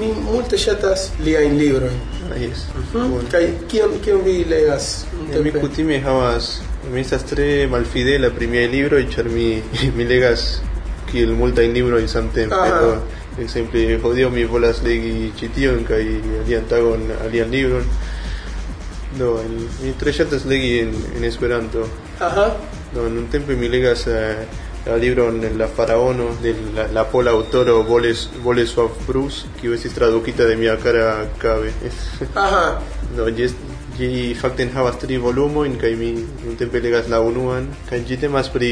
mi 0.00 0.10
multe 0.26 0.58
ŝatas 0.60 1.10
liajn 1.24 1.56
librojn 1.58 1.98
ahí 2.34 2.50
es. 2.52 2.66
Mhm. 2.94 3.26
Kaj 3.32 3.42
kion 3.68 3.98
kion 4.04 4.22
vi 4.24 4.44
legas 4.48 5.04
En 5.34 5.42
mi 5.44 5.52
kutime 5.52 6.00
havas 6.00 6.60
mi 6.92 7.00
estas 7.00 7.24
tre 7.24 7.66
malfidela 7.70 8.30
pri 8.30 8.46
miaj 8.46 8.68
libroj 8.72 9.04
ĉar 9.14 9.28
mi 9.28 9.62
mi 9.96 10.04
legas 10.04 10.60
kiel 11.10 11.34
multajn 11.36 11.72
librojn 11.72 12.08
samtempe 12.08 12.54
Aha. 12.54 12.80
do 12.80 13.42
ekzemple 13.42 13.98
hodiaŭ 14.02 14.30
mi 14.30 14.44
volas 14.44 14.82
legi 14.84 15.32
ĉi 15.38 15.48
tion 15.54 15.84
kaj 15.88 16.02
alian 16.42 16.68
tagon 16.70 17.08
alian 17.24 17.50
libron 17.50 17.88
do 19.18 19.38
en, 19.40 19.56
mi 19.82 19.92
tre 19.98 20.12
ŝatas 20.12 20.44
legi 20.50 20.78
en, 20.84 20.94
en 21.16 21.24
Esperanto 21.24 21.88
Aha. 22.20 22.46
Do 22.94 23.08
nuntempe 23.08 23.56
mi 23.56 23.68
legas 23.68 24.06
eh, 24.06 24.46
la 24.86 24.96
libron 25.00 25.40
La 25.58 25.66
Faraono 25.66 26.26
de 26.42 26.54
la, 26.76 26.86
la 26.92 27.04
pola 27.08 27.32
aŭtoro 27.32 27.82
Boles 27.88 28.26
Bolesław 28.44 28.88
Prus 29.06 29.44
kiu 29.60 29.72
estis 29.74 29.94
tradukita 29.96 30.44
de 30.46 30.56
mia 30.60 30.76
kara 30.76 31.26
Cabe 31.40 31.72
Aha. 32.44 32.80
Do, 33.16 33.30
ĝi 33.30 33.46
est- 33.48 33.70
ĝi 33.98 34.08
fakte 34.34 34.64
enhavas 34.66 34.96
tri 34.98 35.16
volumojn 35.22 35.76
kaj 35.78 35.92
mi 35.96 36.08
nuntempe 36.44 36.80
legas 36.82 37.08
la 37.08 37.20
unuan 37.22 37.68
kaj 37.88 38.00
ĝi 38.08 38.16
temas 38.24 38.48
pri 38.50 38.70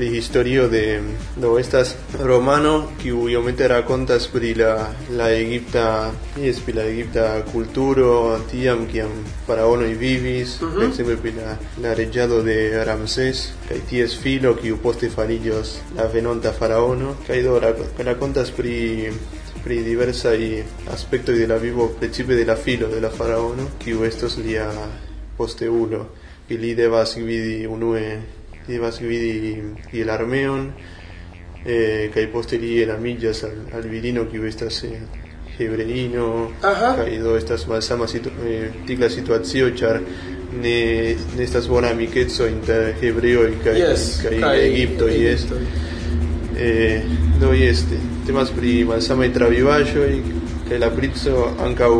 pri 0.00 0.08
historio 0.16 0.64
de 0.72 1.00
do 1.36 1.58
estas 1.60 1.92
romano 2.24 2.88
kiu 3.02 3.28
iomete 3.28 3.66
rakontas 3.68 4.26
pri 4.32 4.54
la 4.56 4.88
la 5.18 5.26
egipta 5.32 5.84
jes 6.40 6.60
pri 6.64 6.72
la 6.72 6.84
egipta 6.88 7.42
kulturo 7.52 8.08
tiam 8.50 8.86
kiam 8.92 9.10
faraonoj 9.46 9.92
vivis 10.00 10.56
Mhm. 10.62 10.82
ekzemple 10.86 11.16
pri 11.16 11.32
la 11.36 11.56
la 11.82 11.92
reĝado 11.94 12.40
de 12.42 12.56
Ramses 12.84 13.52
kaj 13.68 13.78
ties 13.90 14.16
filo 14.22 14.54
kiu 14.62 14.78
poste 14.82 15.10
fariĝos 15.10 15.74
la 15.96 16.06
venonta 16.14 16.52
faraono 16.52 17.14
kaj 17.26 17.42
do 17.42 17.58
rako- 17.60 17.90
rakontas 18.04 18.50
pri 18.56 19.12
pri 19.64 19.82
diversaj 19.84 20.64
aspektoj 20.96 21.36
de 21.38 21.46
la 21.46 21.56
vivo 21.58 21.88
precipe 22.00 22.34
de 22.34 22.44
la 22.44 22.56
filo 22.56 22.88
de 22.88 23.00
la 23.00 23.10
faraono 23.10 23.68
kiu 23.84 24.04
estos 24.04 24.38
lia 24.38 24.70
posteulo 25.36 26.06
kaj 26.48 26.56
li 26.56 26.74
devas 26.74 27.14
gvidi 27.16 27.66
unue 27.66 28.20
li 28.70 28.76
devas 28.78 29.00
gvidi 29.02 29.56
kiel 29.90 30.10
armeon 30.10 30.68
eh, 31.66 32.10
kaj 32.14 32.26
poste 32.32 32.58
li 32.58 32.82
enamiĝas 32.82 33.42
al, 33.44 33.56
al 33.74 33.88
virino 33.90 34.24
kiu 34.30 34.46
estas 34.46 34.84
eh, 34.84 35.00
hebreino 35.58 36.50
Aha. 36.64 36.94
kaj 36.96 37.18
do 37.20 37.34
estas 37.36 37.66
malsama 37.68 38.06
situ, 38.08 38.30
eh, 38.46 38.70
tikla 38.86 39.10
situacio 39.10 39.70
ĉar 39.76 40.00
ne, 40.62 40.76
ne 41.36 41.42
estas 41.44 41.68
bona 41.68 41.90
amikeco 41.90 42.46
inter 42.48 42.94
hebreoj 43.02 43.50
kaj 43.64 43.76
Yes. 43.78 44.06
kaj 44.22 44.38
kaj 44.40 44.62
Egipto 44.66 45.08
jes 45.08 45.44
Egiptoj. 45.44 45.66
eh, 46.58 47.02
do 47.40 47.52
este 47.52 47.98
temas 48.26 48.50
pri 48.50 48.84
malsamaj 48.84 49.32
travivaĵoj 49.32 50.12
kaj 50.68 50.78
la 50.78 50.90
princo 50.90 51.48
ankaŭ 51.66 51.92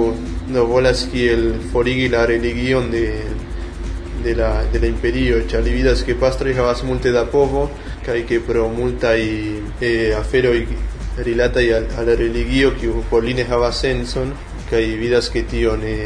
no 0.50 0.64
volas 0.66 1.06
kiel 1.12 1.52
forigi 1.72 2.08
la 2.08 2.24
religion 2.26 2.90
de 2.90 3.04
de 4.24 4.34
la 4.34 4.50
de 4.72 4.78
la 4.78 4.86
imperio 4.86 5.40
ĉar 5.50 5.64
li 5.64 5.72
vidas 5.74 6.04
ke 6.06 6.14
pastroj 6.14 6.54
havas 6.54 6.82
multe 6.82 7.12
da 7.12 7.24
povo 7.24 7.68
kaj 8.06 8.22
ke 8.28 8.40
pro 8.46 8.68
multaj 8.68 9.20
eh, 9.80 10.14
aferoj 10.18 10.66
rilataj 11.18 11.66
al, 11.76 11.90
al 11.98 12.06
la 12.06 12.14
religio 12.14 12.72
li 13.22 13.34
ne 13.34 13.44
havas 13.44 13.80
sencon 13.80 14.32
kaj 14.70 14.84
vidas 15.02 15.30
ke 15.30 15.42
tio 15.42 15.76
ne 15.76 15.96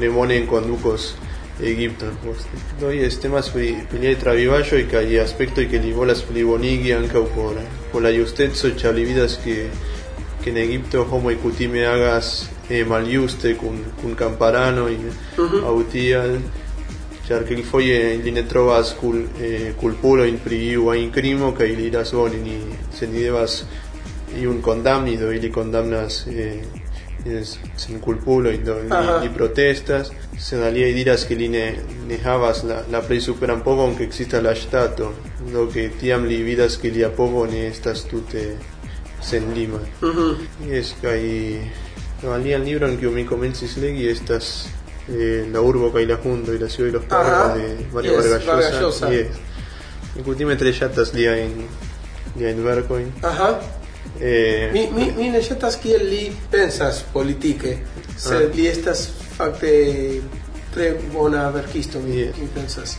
ne 0.00 0.10
bone 0.10 0.36
enkondukos 0.36 1.14
Egipton 1.60 2.14
poste. 2.24 2.56
Do 2.80 2.88
jes 2.90 3.18
temas 3.20 3.50
pri 3.52 3.74
pri 3.90 3.98
liaj 4.00 4.14
travivaĵoj 4.22 4.86
kaj 4.90 5.20
aspektoj 5.22 5.66
ke 5.68 5.78
li 5.78 5.92
volas 5.92 6.22
plibonigi 6.22 6.94
ankaŭ 6.96 7.24
por 7.34 7.58
por 7.92 8.02
la 8.02 8.10
justeco 8.10 8.70
ĉar 8.82 8.94
li 8.94 9.04
vidas 9.04 9.36
ke 9.44 9.56
que 10.42 10.50
en 10.50 10.56
Egipto 10.56 11.04
homoj 11.04 11.36
kutime 11.42 11.84
agas 11.86 12.48
eh, 12.70 12.84
maljuste 12.84 13.54
kun 13.60 13.78
kun 14.00 14.14
kamparanoj 14.14 14.94
Mhm. 15.38 15.64
aŭ 15.64 15.76
tial 15.92 16.38
char 17.30 17.44
kelkfoje 17.46 18.14
ili 18.14 18.30
ne 18.30 18.42
trovas 18.42 18.94
kul 19.00 19.18
eh, 19.42 19.72
kulpulojn 19.80 20.38
pri 20.44 20.56
iu 20.72 20.88
ajn 20.90 21.12
krimo 21.12 21.52
kaj 21.54 21.68
ili 21.72 21.82
diras 21.82 22.12
bone 22.12 22.38
ni 22.42 22.56
se 22.98 23.06
ni 23.06 23.22
devas 23.22 23.62
iun 24.40 24.62
kondamni 24.62 25.16
do 25.16 25.32
ili 25.32 25.52
kondamnas 25.52 26.26
eh, 26.26 26.62
sen 27.76 28.00
kulpulojn 28.00 28.64
do 28.64 28.74
ni, 28.82 28.88
ni 29.22 29.34
protestas. 29.34 30.10
Sed 30.38 30.62
aliaj 30.62 30.92
diras 30.92 31.24
ke 31.28 31.34
li 31.34 31.48
ne, 31.48 31.64
ne 32.08 32.18
havas 32.24 32.64
la, 32.64 32.80
la 32.90 33.02
plej 33.06 33.20
superan 33.28 33.62
povon 33.62 33.94
ke 33.94 34.08
ekzistas 34.08 34.42
la 34.42 34.54
ŝtato 34.54 35.12
do 35.52 35.68
ke 35.70 35.86
tiam 36.00 36.26
li 36.26 36.42
vidas 36.42 36.80
ke 36.82 36.90
lia 36.90 37.12
povo 37.14 37.46
ne 37.46 37.66
estas 37.68 38.04
tute 38.10 38.56
senlima. 39.22 39.78
Mhm. 40.02 40.08
Uh 40.08 40.16
-huh. 40.16 40.74
jes 40.74 40.94
kaj 41.02 41.22
no, 42.22 42.32
alian 42.32 42.62
libron 42.64 42.96
kiu 42.96 43.10
mi 43.10 43.26
komencis 43.26 43.76
legi 43.76 44.08
estas 44.08 44.66
eh, 45.10 45.46
La 45.52 45.60
urbo 45.60 45.92
kaj 45.92 46.06
la 46.06 46.18
hundo 46.24 46.54
y 46.54 46.58
la 46.58 46.68
ciudad 46.68 46.88
y 46.90 46.92
los 46.92 47.04
pájaros 47.04 47.50
Ajá. 47.50 47.56
de 47.56 47.86
Mario 47.92 48.12
Yes, 48.12 48.30
Vargas 48.30 48.46
Vargas 48.46 48.80
Llosa. 48.80 49.10
Yes. 49.12 49.26
Mi 50.16 50.22
kutime 50.22 50.56
tre 50.56 50.72
ŝatas 50.72 51.12
liajn 51.14 51.52
liajn 52.36 52.64
verkojn. 52.64 53.12
Aha. 53.22 53.60
Eh, 54.20 54.70
Mi, 54.72 54.88
mi, 54.92 55.12
mi 55.16 55.28
ne 55.30 55.42
ŝatas 55.42 55.76
kiel 55.76 56.04
li 56.06 56.32
pensas 56.50 57.02
politike, 57.12 57.78
sed 58.16 58.50
Ah. 58.50 58.54
li 58.56 58.66
estas 58.68 59.08
fakte 59.36 60.20
tre 60.74 60.94
bona 61.12 61.48
verkisto, 61.50 62.00
mi, 62.00 62.16
Yes. 62.18 62.36
mi 62.38 62.46
pensas. 62.54 62.96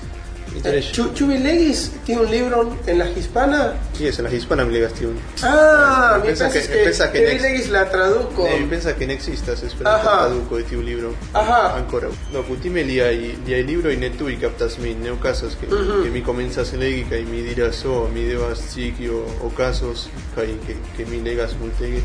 Eh, 0.64 0.84
Chu- 0.94 1.12
Chubi 1.14 1.38
Legis 1.42 1.92
tiene 2.04 2.22
un 2.22 2.30
libro 2.30 2.78
en 2.86 2.98
la 2.98 3.06
hispana. 3.08 3.74
Sì, 3.94 4.12
se 4.12 4.22
la 4.22 4.30
hispana 4.30 4.66
mi 4.66 4.74
legaste 4.74 5.06
un. 5.06 5.18
Ah, 5.42 6.18
mi 6.18 6.26
Pensa 6.28 6.50
pensas 6.50 6.68
che- 6.68 6.84
que, 6.84 6.92
che 6.92 7.26
Chubi 7.32 7.40
Legis 7.40 7.68
la 7.70 7.86
traduco. 7.86 8.46
Eh, 8.46 8.66
pensa 8.70 8.94
che 8.94 9.06
non 9.06 9.16
esista 9.16 9.56
se 9.56 9.70
spera 9.70 10.00
che 10.00 10.08
Aha. 10.08 10.18
traduco 10.26 10.58
di 10.60 10.76
un 10.76 10.84
libro 10.84 11.16
Aha. 11.32 11.74
ancora. 11.74 12.10
Dopo 12.32 12.56
ti 12.56 12.68
me 12.70 12.82
li 12.84 13.00
hai, 13.00 13.40
li 13.46 13.54
hai 13.54 13.64
libro 13.64 13.90
in 13.90 14.04
e 14.04 14.16
tu 14.16 14.28
i 14.28 14.38
captas 14.38 14.76
min, 14.76 15.00
ne 15.00 15.10
ho 15.10 15.18
casos 15.18 15.56
che, 15.58 15.68
Mhm. 15.68 16.04
che 16.04 16.10
mi 16.10 16.22
comenzas 16.22 16.74
legi 16.74 17.08
kai 17.08 17.24
mi 17.24 17.42
diras 17.42 17.84
oh, 17.86 18.08
mi 18.12 18.28
devas 18.28 18.62
ciki 18.72 19.08
o, 19.08 19.24
o 19.40 19.52
casos 19.54 20.10
kai 20.36 20.60
que, 20.66 20.76
que 20.98 21.06
mi 21.06 21.22
legas 21.24 21.54
multege. 21.54 22.04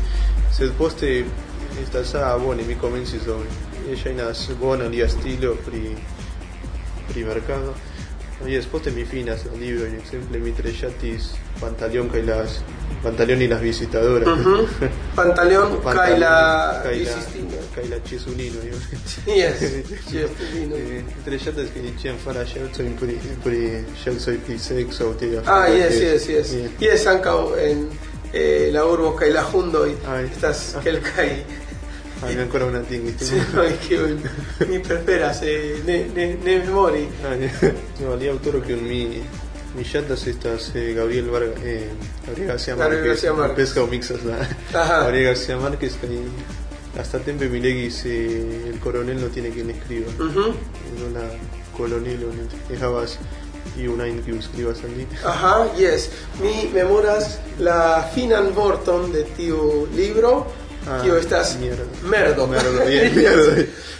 Sed 0.51 0.71
poste 0.71 1.25
estas 1.81 2.13
ah, 2.15 2.35
bone 2.37 2.63
mi 2.63 2.75
komencis 2.77 3.23
do 3.25 3.43
e 3.89 3.93
ŝajnas 3.95 4.47
bona 4.57 4.87
lia 4.87 5.07
stilo 5.09 5.55
pri 5.65 5.95
pri 7.11 7.23
mercado. 7.23 7.73
Oye, 8.45 8.61
poste 8.71 8.91
mi 8.91 9.03
finas 9.03 9.45
el 9.51 9.59
libro, 9.59 9.85
en 9.85 9.95
exemple 9.95 10.37
mi 10.39 10.51
tre 10.51 10.71
ŝatis 10.71 11.31
Pantaleón 11.59 12.07
kaj 12.09 12.23
las 12.25 12.59
Pantaleón 13.03 13.41
y 13.41 13.47
las 13.47 13.61
visitadoras. 13.61 14.27
Ujú. 14.29 14.67
Pantaleón, 15.15 15.81
Pantaleón, 15.81 16.19
Kaila 16.19 16.81
Kaila-. 16.83 17.15
Kaila 17.75 17.97
io. 17.97 18.77
Yes, 19.25 19.61
yes, 20.11 20.29
divino. 20.39 20.75
Eh, 20.75 21.03
Tre 21.25 21.39
ŝatas 21.39 21.69
ke 21.73 21.81
ni 21.81 21.93
ĉiam 22.01 22.17
faras 22.23 22.49
ŝercojn 22.53 22.93
pri 22.99 23.17
pri 23.43 23.61
pri 24.45 24.59
sekso 24.59 25.09
aŭ 25.09 25.13
tiaj 25.19 25.43
Ah, 25.45 25.67
yes, 25.67 25.97
yes, 26.01 26.29
yes. 26.29 26.53
Yes, 26.79 27.05
ankaŭ 27.07 27.55
en 27.57 27.87
eh, 28.33 28.69
la 28.73 28.85
urbo 28.85 29.15
kaj 29.15 29.29
la 29.33 29.41
hundoj 29.51 29.89
Ai. 30.07 30.25
estas 30.25 30.75
Ah. 30.75 30.81
mi 32.25 32.41
ancora 32.41 32.65
una 32.65 32.81
tingis. 32.81 33.15
scenoj 33.21 33.73
kiujn 33.87 34.21
mi 34.69 34.79
preferas 34.79 35.41
eh, 35.43 35.81
ne, 35.85 36.07
ne, 36.15 36.37
ne 36.43 36.57
memori. 36.59 37.07
Ah, 37.23 37.35
no, 38.01 38.13
alia 38.13 38.31
aŭtoro 38.31 38.61
kiun 38.61 38.83
mi 38.87 39.21
mi 39.75 39.83
ŝatas 39.83 40.25
estas 40.27 40.71
eh, 40.75 40.93
Gabriel 40.97 41.29
Vargas, 41.29 41.63
eh, 41.63 41.89
Gabriel 42.25 42.47
García 42.47 42.75
Márquez. 42.75 43.03
García 43.05 43.33
Márquez. 43.33 43.55
Pesca 43.55 43.83
o 43.83 43.87
mixas 43.87 44.23
la 44.23 44.37
Ajá. 44.73 45.01
Gabriel 45.03 45.25
García 45.25 45.57
Márquez 45.57 45.97
kaj 46.01 46.09
hasta 46.99 47.19
tempe 47.19 47.47
mi 47.47 47.59
eh, 47.59 48.71
el 48.73 48.79
coronel 48.79 49.21
no 49.21 49.27
tiene 49.27 49.49
quien 49.49 49.69
escriba. 49.69 50.09
Ujú. 50.17 50.53
En 50.87 51.03
una 51.11 51.29
colonel 51.77 52.23
o 52.23 52.71
dejabas 52.71 53.19
y 53.77 53.87
un 53.87 54.01
año 54.01 54.23
que 54.25 54.31
escribas 54.31 54.79
allí. 54.83 55.05
Aha, 55.23 55.71
yes. 55.77 56.09
Mi 56.41 56.69
memoras 56.73 57.39
la 57.59 58.09
finan 58.15 58.55
vorton 58.55 59.11
de 59.11 59.23
tiu 59.23 59.87
libro, 59.95 60.46
Ah, 60.89 61.01
kio 61.03 61.17
estas 61.17 61.57
mierda. 61.59 61.83
merdo. 62.03 62.47
Merdo, 62.47 62.85
bien, 62.85 63.15
merdo. 63.23 63.51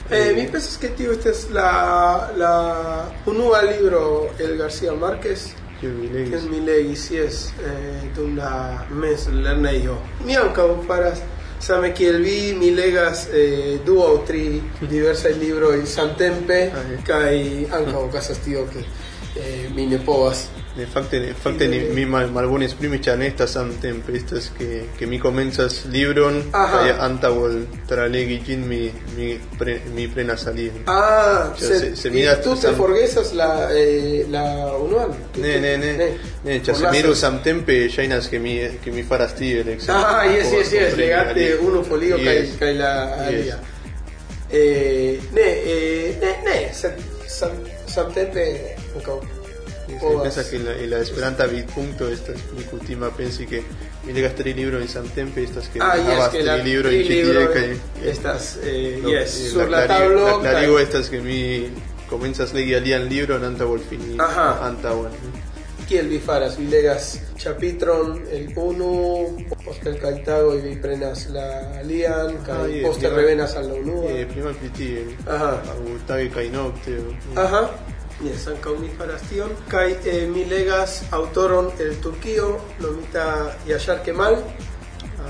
Eh, 0.10 0.32
mi 0.36 0.48
pensas 0.48 0.78
que 0.78 0.88
tio 0.90 1.12
estas 1.12 1.50
la 1.52 2.32
la 2.38 2.52
unua 3.26 3.62
libro 3.62 4.30
el 4.40 4.58
García 4.58 4.94
Márquez 4.94 5.54
Que 5.82 5.88
que 5.88 6.14
legis. 6.14 6.44
mi 6.50 6.60
legis 6.62 7.10
yes 7.12 7.54
eh, 7.62 8.10
dum 8.16 8.36
la 8.38 8.86
mes 8.90 9.28
lernejo. 9.28 9.98
Mi 10.26 10.36
ankaŭ 10.36 10.86
faras 10.88 11.20
same 11.60 11.92
kiel 11.94 12.22
vi 12.24 12.54
mi 12.60 12.72
legas 12.72 13.28
eh, 13.34 13.80
du 13.86 14.00
aŭ 14.02 14.26
tri 14.26 14.62
diversaj 14.82 15.34
libroj 15.34 15.86
samtempe 15.86 16.72
Ah, 16.74 16.84
yes. 16.92 17.04
kaj 17.06 17.36
ankaŭ 17.80 18.06
okazas 18.08 18.38
tio 18.46 18.66
ke 18.74 18.80
eh, 19.36 19.68
mi 19.76 19.86
ne 19.88 20.00
facto 20.86 21.66
ni 21.66 21.80
mi 21.94 22.06
mal 22.06 22.30
malbon 22.32 22.64
esprimi 22.64 23.00
ĉar 23.00 23.18
ne 23.18 23.28
estas 23.28 23.52
samtempe 23.52 24.12
estas 24.16 24.50
que 24.58 24.84
que 25.00 25.06
mi 25.08 25.20
komencas 25.20 25.86
libron 25.92 26.44
kaj 26.52 26.92
antaŭ 27.00 27.34
tralegi 27.88 28.42
ĝin 28.48 28.68
mi 28.68 28.92
mi 29.18 29.40
pre, 29.60 29.80
mi 29.96 30.08
prenas 30.08 30.48
alian. 30.48 30.76
Ah, 30.88 31.54
Cioè, 31.58 31.68
se, 31.68 31.80
se- 31.80 31.96
se 31.96 32.10
miras 32.10 32.42
tú 32.44 32.56
te 32.56 32.68
sam- 32.68 32.76
forgesas 32.76 33.34
la, 33.34 33.70
eh, 33.74 34.26
la 34.30 34.44
unual. 34.78 35.12
Ne, 35.38 35.60
ne, 35.60 35.78
ne. 35.78 35.94
Ne, 36.44 36.60
ĉar 36.60 36.66
se 36.66 36.72
Forlasas. 36.74 36.92
miru 36.96 37.16
samtempe 37.16 37.90
ŝajnas 37.90 38.28
ke 38.30 38.40
mi 38.40 38.60
que 38.84 38.92
mi 38.92 39.04
faras 39.04 39.34
tiel. 39.36 39.66
Ah, 39.88 40.24
yes, 40.26 40.52
yes, 40.52 40.90
por 40.92 40.98
legate 41.00 41.58
unu 41.62 41.84
folio 41.84 42.16
kaj 42.18 42.36
Yes. 42.36 42.50
kaj 42.60 42.74
la 42.74 42.92
Yes. 43.08 43.28
alia. 43.28 43.58
Eh, 44.52 45.20
ne, 45.36 45.48
eh, 45.66 46.16
ne, 46.22 46.32
ne, 46.46 46.70
sed 46.74 46.94
sam, 47.28 47.52
samtempe 47.88 48.44
ankaŭ 48.96 49.20
Sí, 49.88 49.94
povas. 50.02 50.24
pensa 50.24 50.50
que 50.50 50.60
la, 50.60 50.72
la 50.98 51.00
esperanta 51.02 51.46
vidpunkto 51.48 52.10
estas 52.10 52.36
mi 52.58 52.64
kutima 52.64 53.10
pensi 53.16 53.46
que 53.48 53.64
mi 54.04 54.12
legas 54.14 54.36
tri 54.36 54.54
libro 54.54 54.80
en 54.82 54.88
samtempe 54.88 55.44
estas 55.44 55.70
que 55.70 55.80
Ah, 55.82 55.96
yes, 55.96 56.06
havas 56.08 56.34
la 56.44 56.56
tri 56.62 56.64
libro 56.72 56.90
en 56.90 57.04
ĉi 57.08 57.48
kaj 57.54 57.78
estas, 58.06 58.58
eh, 58.64 59.00
No, 59.02 59.10
yes, 59.10 59.32
sur 59.52 59.70
la, 59.70 59.86
clarigo- 59.88 59.88
tablo. 59.88 60.26
La 60.26 60.34
kaj- 60.34 60.42
clarigo 60.42 60.80
estas 60.80 61.10
que 61.10 61.22
mi 61.22 61.70
comenzas 62.10 62.54
legi 62.54 62.74
alian 62.76 63.08
libro 63.08 63.36
en 63.38 63.44
antaŭ 63.44 63.72
ol 63.72 63.80
fini 63.90 64.16
Aha. 64.20 64.60
antaŭan. 64.68 65.12
Kiel 65.88 66.08
vi 66.10 66.20
faras? 66.20 66.58
Vi 66.60 66.66
legas 66.68 67.18
chapitron 67.38 68.22
el 68.32 68.52
unu, 68.58 69.38
post 69.64 69.80
kelkaj 69.84 70.24
tagoj 70.26 70.58
vi 70.62 70.76
prenas 70.82 71.28
la 71.32 71.80
alian, 71.80 72.44
kaj 72.46 72.84
Ah, 72.84 72.88
poste 72.88 73.10
revenas 73.10 73.56
al 73.56 73.68
la 73.70 73.74
unua. 73.76 74.10
Eh, 74.12 74.26
prima 74.28 74.52
pri 74.52 74.70
tie. 74.78 75.06
Aha. 75.28 75.52
Aŭ 75.64 75.80
tage 76.08 76.30
kaj 76.30 76.50
nokte. 76.52 76.98
Aha. 77.36 77.70
Faras 78.98 79.22
tion. 79.30 79.50
Kaj 79.70 79.92
eh, 80.06 80.28
mi 80.28 80.46
legas 80.46 81.04
aŭtoron 81.12 81.72
el 81.80 81.96
Turkio 82.02 82.60
nomita 82.82 83.54
Yashar 83.68 84.04
Kemal. 84.04 84.42
Ah. 85.20 85.30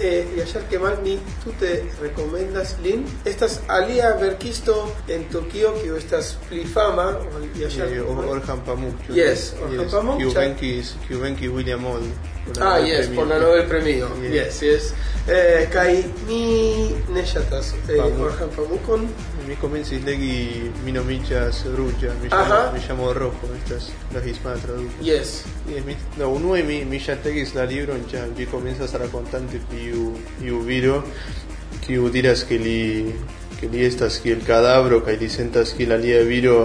Eh, 0.00 0.24
Yashar 0.38 0.62
Kemal 0.70 0.96
mi 1.02 1.18
tute 1.44 1.84
rekomendas 2.00 2.76
lin. 2.82 3.04
Estas 3.24 3.60
alia 3.68 4.16
verkisto 4.20 4.94
en 5.08 5.28
Turkio 5.28 5.74
kiu 5.82 5.96
estas 5.96 6.36
pli 6.48 6.64
fama, 6.64 7.08
ol 7.36 7.48
Yashar 7.60 7.88
Eh, 7.92 8.00
Kemal. 8.00 8.28
Orhan 8.28 8.60
Pamuk. 8.64 8.94
Yes, 9.10 9.52
Orhan 9.60 9.90
Pamuk, 9.90 10.34
venkis 10.34 10.94
William 11.52 11.84
la 12.56 12.76
Ah, 12.76 12.78
yes, 12.78 13.08
por 13.08 13.26
la 13.26 13.38
Nobel 13.38 13.66
Premio. 13.66 14.08
Yes. 14.22 14.62
Yes. 14.62 14.94
Eh, 15.28 15.68
kaj 15.72 16.04
mi 16.28 16.94
ne 17.12 17.26
ŝatas 17.26 17.74
eh, 17.88 17.96
Pamuk. 17.98 18.20
Orhan 18.26 18.50
Pamukon. 18.56 19.08
Mi 19.46 19.54
komencis 19.60 20.02
legi 20.04 20.70
Mi 20.84 20.92
nomiĝas 20.92 21.64
Ruĝa, 21.76 22.12
mi 22.22 22.28
llamo, 22.88 23.12
Rojo, 23.12 23.50
estas 23.56 23.90
la 24.14 24.20
hispana 24.20 24.56
traduko. 24.62 25.04
Yes. 25.04 25.44
Yes, 25.70 25.84
mi, 25.86 25.96
no, 26.18 26.30
unue 26.30 26.62
mi, 26.62 26.84
mi 26.84 26.98
ŝategis 27.00 27.54
la 27.54 27.64
libron 27.64 28.02
ĉar 28.10 28.32
ĝi 28.38 28.46
komencas 28.50 28.94
rakontante 28.98 29.60
pri 29.70 29.84
iu, 29.90 30.10
iu 30.42 30.60
viro 30.66 31.02
kiu 31.86 32.10
diras 32.10 32.42
ke 32.48 32.58
li 32.58 33.14
ke 33.60 33.68
li 33.72 33.84
estas 33.86 34.18
kiel 34.24 34.42
kadavro 34.46 35.00
kaj 35.04 35.16
li 35.20 35.28
sentas 35.32 35.72
kiel 35.76 35.94
alia 35.96 36.20
viro 36.26 36.56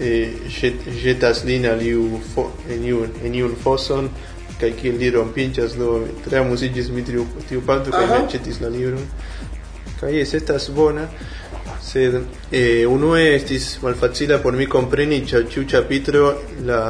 eh, 0.00 0.32
ĵet, 0.48 0.86
ĵetas 1.02 1.42
lin 1.44 1.66
al 1.66 1.82
iu 1.82 2.20
fo, 2.34 2.48
en, 2.70 2.84
iun, 2.84 3.18
en 3.24 3.34
iun 3.34 3.56
foson 3.64 4.08
kaj 4.60 4.72
kiel 4.78 4.96
li 5.02 5.10
rompinĉas 5.14 5.74
do 5.78 6.04
tre 6.24 6.40
amuziĝis 6.44 6.88
mi 6.94 7.04
tiu, 7.04 7.26
tiu 7.50 7.66
parto 7.66 7.90
kaj 7.94 8.06
mi 8.06 8.16
aĉetis 8.22 8.62
la 8.62 8.70
libron 8.72 9.04
kaj 10.00 10.14
jes 10.14 10.34
estas 10.38 10.70
bona 10.74 11.08
sed 11.88 12.14
eh, 12.52 12.86
unue 12.86 13.34
estis 13.34 13.78
malfacila 13.82 14.38
por 14.42 14.56
mi 14.56 14.66
kompreni 14.66 15.22
ĉar 15.30 15.46
ĉiu 15.52 15.64
ĉapitro 15.72 16.24
la, 16.68 16.80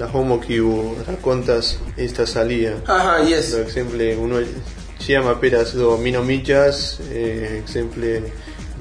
la 0.00 0.08
homo 0.12 0.40
kiu 0.40 0.72
rakontas 1.06 1.74
estas 1.96 2.36
alia 2.36 2.74
Aha, 2.86 3.18
yes. 3.28 3.52
por 3.52 3.60
exemple 3.66 4.16
uno 4.16 4.42
ĉiam 5.04 5.28
aperas 5.30 5.74
do 5.74 5.96
mi 5.96 6.12
nomiĝas 6.12 6.84
eh, 7.12 7.58
exemple 7.60 8.20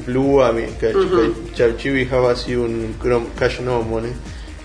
blua 0.06 0.51
mi 0.51 0.67
kaj 0.82 0.93
ĉar 1.58 1.75
ĉiuj 1.82 2.06
havas 2.12 2.47
iun 2.47 2.95
kaŝnomon 3.39 4.08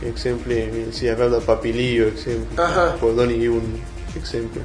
exemple 0.06 0.66
mi 0.72 0.84
scias 0.92 1.18
Rauda 1.18 1.40
Papilio 1.40 2.08
exemple 2.08 2.62
Aha. 2.64 2.86
por 3.00 3.14
doni 3.14 3.42
iun 3.44 3.74
exemple 4.16 4.60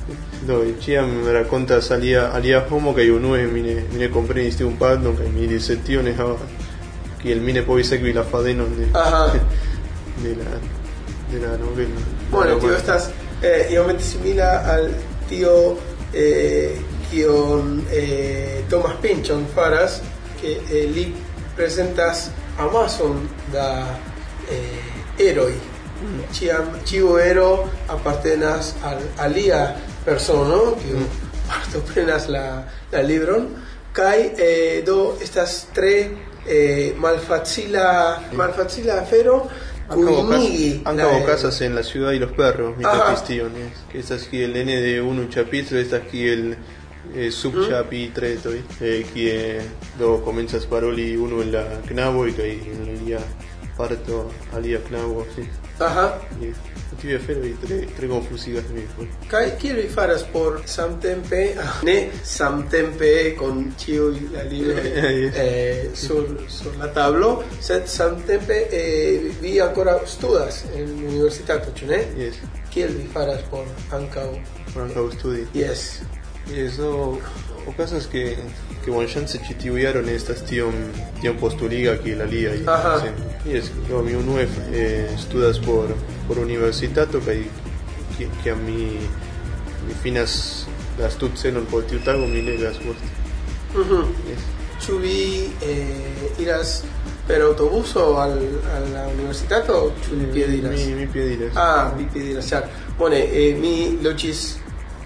do 0.48 0.64
ĉiam 0.82 1.28
rakontas 1.34 1.92
alia 1.92 2.32
alia 2.34 2.64
homo 2.70 2.94
kaj 2.94 3.10
unue 3.12 3.48
mi 3.48 3.62
ne 3.62 3.76
mi 3.94 4.00
ne 4.00 4.12
komprenis 4.12 4.58
tiun 4.58 4.78
parton 4.78 5.18
kaj 5.18 5.28
mi 5.28 5.48
diris 5.48 5.66
"Sed 5.68 5.84
tio 5.86 6.02
ne 6.02 6.14
havas 6.14 6.40
kiel 7.22 7.42
mi 7.42 7.54
ne 7.54 7.64
povis 7.66 7.90
sekvi 7.90 8.14
la 8.14 8.24
fadenon 8.24 8.76
de, 8.78 8.88
Aha. 8.94 9.34
de 10.24 10.36
la 10.36 10.60
de 11.32 11.40
la 11.48 11.58
novelo 11.58 12.00
Bueno, 12.32 12.58
tío, 12.58 12.76
estás 12.76 13.10
eh, 13.42 13.68
igualmente 13.72 14.04
simila 14.04 14.74
al 14.74 14.92
tío 15.30 15.78
eh, 16.14 16.80
eh, 17.92 18.64
Thomas 18.70 18.96
Pynchon 19.02 19.48
faras 19.56 20.02
que 20.42 20.62
eh, 20.70 20.92
li 20.94 21.14
presentas 21.56 22.32
Amazon 22.58 23.30
da 23.52 23.98
eh. 24.50 24.98
Ciu 26.86 27.18
ero 27.18 27.70
apartenas 27.88 28.76
al 28.84 29.00
alia 29.18 29.76
persono 30.06 30.76
kiu 30.82 31.00
partoprenas 31.48 32.30
la 32.30 32.64
la 32.92 33.02
libron 33.02 33.48
kaj 33.94 34.20
eh, 34.38 34.84
do 34.86 35.18
estas 35.22 35.68
tre 35.74 36.10
eh, 36.48 36.94
malfacila 36.98 38.22
malfacila 38.34 39.02
afero 39.02 39.50
kuinigi 39.88 40.82
la 40.84 40.92
Anca 40.92 41.10
eroi. 41.10 41.26
casas 41.26 41.62
en 41.62 41.76
la 41.76 41.84
ciudad 41.84 42.12
y 42.12 42.20
los 42.20 42.32
perros, 42.32 42.78
mi 42.78 42.84
Ajá. 42.84 43.06
capistiones. 43.06 43.72
Que 43.92 44.00
estas 44.00 44.28
aquí 44.28 44.44
el 44.44 44.56
N 44.56 44.82
de 44.82 45.02
un 45.02 45.30
chapitro, 45.30 45.80
estas 45.80 46.02
aquí 46.04 46.28
el 46.28 46.58
eh, 47.16 47.32
subchapitreto, 47.32 48.52
eh, 48.82 49.06
que 49.14 49.62
do 49.98 50.22
comenzas 50.24 50.66
paroli 50.66 51.16
uno 51.16 51.42
en 51.42 51.52
la 51.54 51.82
knabo 51.88 52.28
y 52.28 52.34
que 52.34 52.52
en 52.52 52.86
realidad 52.86 53.22
parto 53.78 54.30
alia 54.54 54.80
knabo. 54.84 55.26
Aha. 55.80 56.20
E 56.42 56.54
tutti 56.90 57.14
aferoj 57.14 57.54
tre 57.62 57.88
tre 57.96 58.08
confusigas 58.08 58.66
mi. 58.74 58.88
poi. 58.96 59.08
Kai 59.28 59.52
kiel 59.58 59.76
vi 59.76 59.88
faras 59.88 60.24
por 60.24 60.62
samtempe 60.66 61.56
ah, 61.60 61.80
ne 61.84 62.10
samtempe 62.24 63.36
con 63.38 63.74
ĉiuj 63.78 64.18
la 64.34 64.44
libroj 64.44 65.32
eh, 65.44 65.90
sur 65.94 66.26
sur 66.50 66.74
la 66.80 66.88
tablo, 66.94 67.44
sed 67.62 67.86
samtempe 67.88 68.60
eh, 68.72 69.32
vi 69.42 69.60
ankoraŭ 69.62 70.00
studas 70.08 70.64
en 70.74 70.90
universitato, 71.06 71.72
ĉu 71.76 71.92
ne? 71.94 72.04
Yes. 72.18 72.42
Kiel 72.74 72.98
vi 72.98 73.08
faras 73.14 73.42
por 73.52 73.66
ankaŭ 73.92 74.30
Por 74.74 74.82
ankaŭ 74.88 75.10
studi. 75.20 75.46
Yes. 75.54 76.02
Yes, 76.48 76.78
do 76.78 77.20
okazas 77.68 78.08
ke 78.08 78.38
bonŝance 78.92 79.38
ĉi 79.48 79.54
tiu 79.62 79.78
jaro 79.78 80.02
ne 80.02 80.14
estas 80.16 80.42
tiom 80.50 80.74
tiom 81.22 81.38
postuliga 81.38 81.98
kiel 82.04 82.22
aliaj. 82.22 82.60
Aha. 82.68 83.00
Se- 83.02 83.14
Yes, 83.48 83.70
do 83.90 84.02
mi 84.04 84.16
unue 84.16 84.48
eh, 84.74 85.08
studas 85.18 85.60
por 85.60 85.88
por 86.28 86.38
universitato 86.40 87.22
kaj 87.26 87.38
ki- 88.18 88.28
kiam 88.44 88.60
mi 88.66 89.00
mi 89.88 89.94
finas 90.04 90.66
la 91.00 91.10
studcelon 91.10 91.66
por 91.66 91.84
tiu 91.84 92.00
tago 92.06 92.28
mi 92.28 92.42
legas 92.42 92.76
multe. 92.86 93.08
Mhm. 93.76 94.04
Yes. 94.30 94.42
Ĉu 94.86 94.98
vi 94.98 95.50
eh, 95.62 96.42
iras 96.44 96.84
per 97.28 97.42
autobuso 97.42 98.18
al, 98.18 98.32
a 98.76 98.80
la 98.94 99.08
universitato 99.08 99.92
ĉu 100.04 100.16
vi 100.16 100.26
piediras? 100.34 100.76
Mi 100.76 100.94
mi 100.96 101.08
piediras. 101.08 101.56
Ah, 101.56 101.92
vi 101.98 102.06
piediras, 102.14 102.50
ĉar 102.50 102.64
bone, 103.00 103.20
eh, 103.34 103.56
mi 103.62 103.98
loĝis 104.04 104.56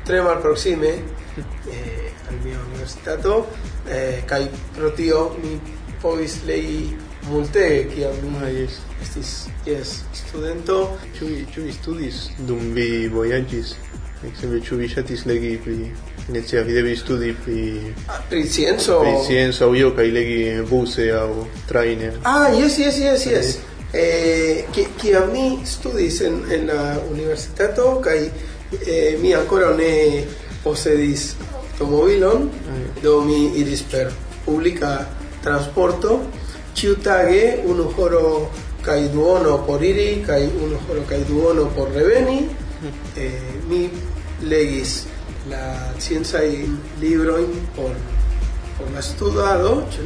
tre 0.06 0.22
malproksime 0.22 0.88
eh, 1.74 2.12
al 2.30 2.36
mia 2.44 2.58
universitato 2.67 3.46
eh, 3.89 4.22
kai 4.26 4.48
pro 4.76 4.89
tio 4.89 5.32
mi 5.44 5.60
povis 6.02 6.41
lei 6.48 6.91
multe 7.30 7.88
kiam 7.94 8.13
mi 8.24 8.38
ah, 8.41 8.50
yes. 8.50 8.80
estis 9.02 9.48
yes 9.65 10.02
studento. 10.13 10.98
Ĉu 11.17 11.26
vi 11.26 11.46
ĉu 11.54 11.62
vi 11.62 11.74
studis 11.74 12.30
dum 12.48 12.74
vi 12.74 13.08
vojaĝis? 13.08 13.76
Ekzemple 14.28 14.62
ĉu 14.62 14.76
vi 14.78 14.88
ŝatis 14.88 15.26
legi 15.26 15.58
pri 15.63 15.78
ne 16.30 16.63
vi 16.63 16.74
devi 16.74 16.96
studi 16.96 17.34
pri 17.46 17.82
ah, 18.08 18.22
pri 18.30 18.46
scienco. 18.48 19.02
pri 19.02 19.17
scienco 19.26 19.65
aŭ 19.65 19.76
io 19.76 19.91
kaj 19.96 20.08
legi 20.12 20.39
buse 20.70 21.12
aŭ 21.12 21.46
traine 21.67 22.13
ah 22.24 22.48
yes 22.54 22.78
yes 22.80 22.98
yes 22.98 23.26
yes. 23.26 23.58
Eh 23.58 23.72
Eh, 23.94 24.65
que 24.72 25.15
a 25.17 25.26
mi 25.26 25.60
studis 25.65 26.22
en 26.22 26.46
en 26.50 26.67
la 26.67 26.98
universitato 27.12 28.00
kaj 28.00 28.24
eh, 28.88 29.17
mi 29.22 29.34
ancora 29.34 29.76
ne 29.76 30.24
posedis 30.63 31.36
automobilon, 31.82 32.50
do 33.02 33.22
mi 33.22 33.58
iris 33.58 33.82
per 33.84 34.12
publica 34.46 35.08
transporto, 35.44 36.22
ciutage 36.74 37.63
unu 37.65 37.89
horo 37.98 38.50
kaj 38.82 39.10
duono 39.13 39.58
por 39.65 39.84
iri 39.84 40.24
kaj 40.26 40.48
unu 40.63 40.78
horo 40.88 41.02
kaj 41.10 41.24
duono 41.28 41.70
por 41.76 41.89
reveni. 41.91 42.48
Eh, 43.15 43.30
mi 43.70 43.91
legis 44.41 45.06
la 45.48 45.94
ciencia 46.00 46.44
y 46.44 46.65
libro 47.00 47.36
por 47.76 47.91
por 48.78 48.91
la 48.91 49.02
studado, 49.02 49.84
ĉu? 49.94 50.02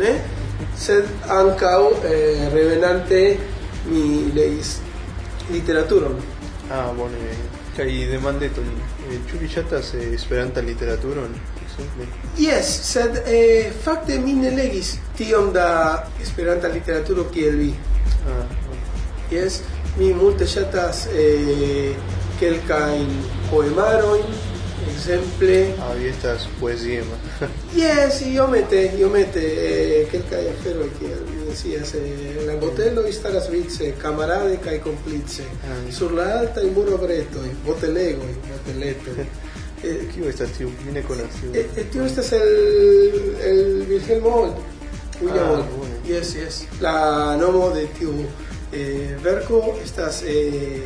Sed 0.77 1.05
ankaŭ 1.29 1.81
eh, 2.03 2.49
revenante 2.51 3.37
mi 3.87 4.31
legis 4.35 4.79
literaturon. 5.51 6.19
Ah, 6.71 6.91
bone. 6.97 7.31
Kaj 7.77 7.87
demandeton, 8.11 8.67
eh, 9.07 9.19
ĉu 9.29 9.39
vi 9.39 9.47
ŝatas 9.47 9.93
eh, 9.93 10.13
Esperantan 10.15 10.65
literaturon? 10.65 11.35
Ekzemple. 11.75 12.05
Yes, 12.39 12.67
sed 12.93 13.17
eh, 13.27 13.71
fakte 13.83 14.19
mi 14.19 14.33
ne 14.33 14.51
legis 14.51 14.93
tiom 15.17 15.53
da 15.53 16.07
Esperanta 16.23 16.67
literaturo 16.67 17.23
kiel 17.33 17.55
vi. 17.55 17.73
Ah, 18.27 18.43
bone. 18.67 18.81
Yes, 19.31 19.59
mi 19.97 20.13
multe 20.13 20.45
ŝatas 20.47 21.07
eh, 21.13 21.95
kelkajn 22.39 23.07
poemarojn, 23.51 24.23
ekzemple. 24.91 25.59
Ah, 25.81 25.93
vi 25.99 26.07
estas 26.09 26.47
poeziema. 26.59 27.15
Yes, 27.75 28.21
iomete, 28.25 28.91
iomete, 28.99 29.43
eh, 29.43 30.07
kelkaj 30.11 30.47
aferoj 30.53 30.89
kiel 30.99 31.19
mi 31.31 31.45
decias, 31.49 31.93
eh, 31.93 32.39
la 32.47 32.55
botelo 32.61 33.03
staras 33.11 33.49
vice, 33.51 33.93
camarade 34.01 34.57
kaj 34.63 34.79
complice, 34.83 35.43
Ah. 35.63 35.91
sur 35.91 36.11
la 36.11 36.23
altaj 36.39 36.71
murobretoj, 36.75 37.49
botelegoj, 37.65 38.33
boteletoj. 38.51 39.25
Eh, 39.85 40.07
ne 40.93 41.01
Wilhelm 43.89 44.25
Old. 44.25 44.55
William 45.21 45.45
Ah, 45.45 45.51
Old. 45.59 45.65
bueno. 45.77 45.95
Yes, 46.07 46.33
yes. 46.35 46.55
La 46.81 47.35
nomo 47.37 47.69
de 47.69 47.85
tiu 47.99 48.11
eh, 48.73 49.15
verco 49.23 49.77
estas 49.83 50.23
eh, 50.25 50.81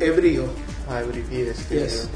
hebrío. 0.00 0.44
Ah, 0.88 1.00
ebri, 1.00 1.24
yes. 1.70 2.06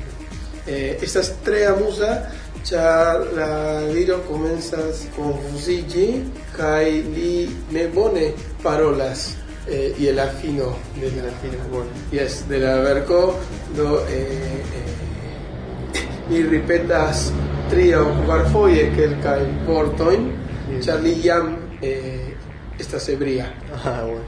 Eh, 0.66 0.98
estas 1.00 1.32
tre 1.44 1.64
amusa, 1.66 2.28
ĉar 2.68 3.24
la 3.32 3.48
viro 3.94 4.18
komencas 4.28 5.06
konfuziĝi 5.16 6.08
kaj 6.56 6.84
li 7.14 7.48
ne 7.72 7.86
bone 7.88 8.32
parolas 8.62 9.30
eh, 9.68 9.94
je 9.98 10.12
la 10.12 10.26
fino 10.40 10.74
de 11.00 11.08
la 11.22 11.32
fino, 11.40 11.56
bone. 11.72 11.88
Yes, 12.12 12.42
de 12.48 12.58
la 12.58 12.76
verco 12.84 13.38
do 13.76 14.02
eh, 14.10 14.20
eh, 14.76 14.97
mi 16.28 16.42
ripetas 16.42 17.30
tri 17.70 17.90
aŭ 17.94 18.04
kvarfoje 18.24 18.90
kelkajn 18.96 19.58
vortojn, 19.66 20.30
Yes. 20.68 20.84
ĉar 20.84 21.00
li 21.00 21.14
jam 21.24 21.54
eh, 21.82 22.28
estas 22.78 23.08
ebria. 23.08 23.46
Ah, 23.84 24.02
bueno. 24.04 24.24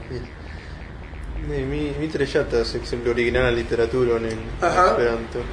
Ne, 1.49 1.65
mi, 1.65 1.91
mi 1.99 2.07
tre 2.09 2.25
ŝatas 2.25 2.75
ekzemple 2.75 3.11
originala 3.11 3.49
literaturon 3.49 4.25
en 4.25 4.39
Aha. 4.61 4.87
Esperanto. 4.91 5.43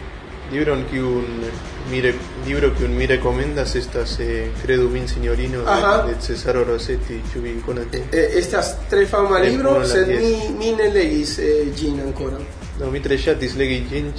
Libron 0.52 0.84
kiun 0.90 1.44
mi 1.90 2.00
re, 2.00 2.14
libro 2.46 2.70
kiun 2.78 2.94
mi 2.96 3.06
rekomendas 3.06 3.74
estas 3.76 4.16
eh, 4.20 4.48
Credu 4.62 4.88
min 4.88 5.08
signorino 5.08 5.60
de, 5.60 6.12
de 6.12 6.14
Cesaro 6.20 6.64
Rossetti, 6.64 7.20
ĉu 7.32 7.40
vi 7.40 7.54
konas? 7.66 7.86
Eh, 8.12 8.30
estas 8.40 8.74
tre 8.90 9.06
fama 9.06 9.38
libro, 9.38 9.84
sed 9.84 10.08
yes. 10.08 10.20
mi, 10.22 10.58
mi 10.58 10.72
ne 10.76 10.88
legis 10.94 11.38
eh, 11.38 11.68
ĝin 11.76 12.00
ankoraŭ. 12.06 12.40
No, 12.80 12.90
mi 12.90 13.00
tre 13.04 13.18
ŝatis 13.18 13.56
legi 13.60 13.82
ĝin, 13.90 14.12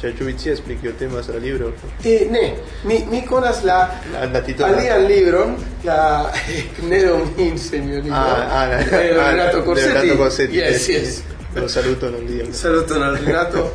scias 0.00 0.60
pri 0.60 0.76
kio 0.80 0.92
temas 0.98 1.28
la 1.28 1.38
libro? 1.38 1.72
Eh, 2.04 2.28
ne, 2.30 2.56
mi, 2.84 3.04
mi 3.10 3.26
konas 3.26 3.64
la 3.64 3.90
La, 4.12 4.66
alian 4.66 5.06
libron, 5.06 5.56
la 5.84 6.32
Nedo 6.88 7.26
min, 7.36 7.58
señorino. 7.58 8.14
Ah, 8.14 8.48
ah, 8.50 8.66
la, 8.66 8.76
de 8.84 9.20
ah, 9.20 9.30
Renato 9.30 9.64
Corsetti. 9.64 9.92
Renato 9.92 10.16
Corsetti. 10.16 10.56
Yes, 10.56 10.88
yes. 10.88 11.22
Lo 11.54 11.68
saluto 11.68 12.10
non 12.10 12.26
dia. 12.26 12.44
Saluton 12.52 13.02
al 13.02 13.16
Renato. 13.18 13.72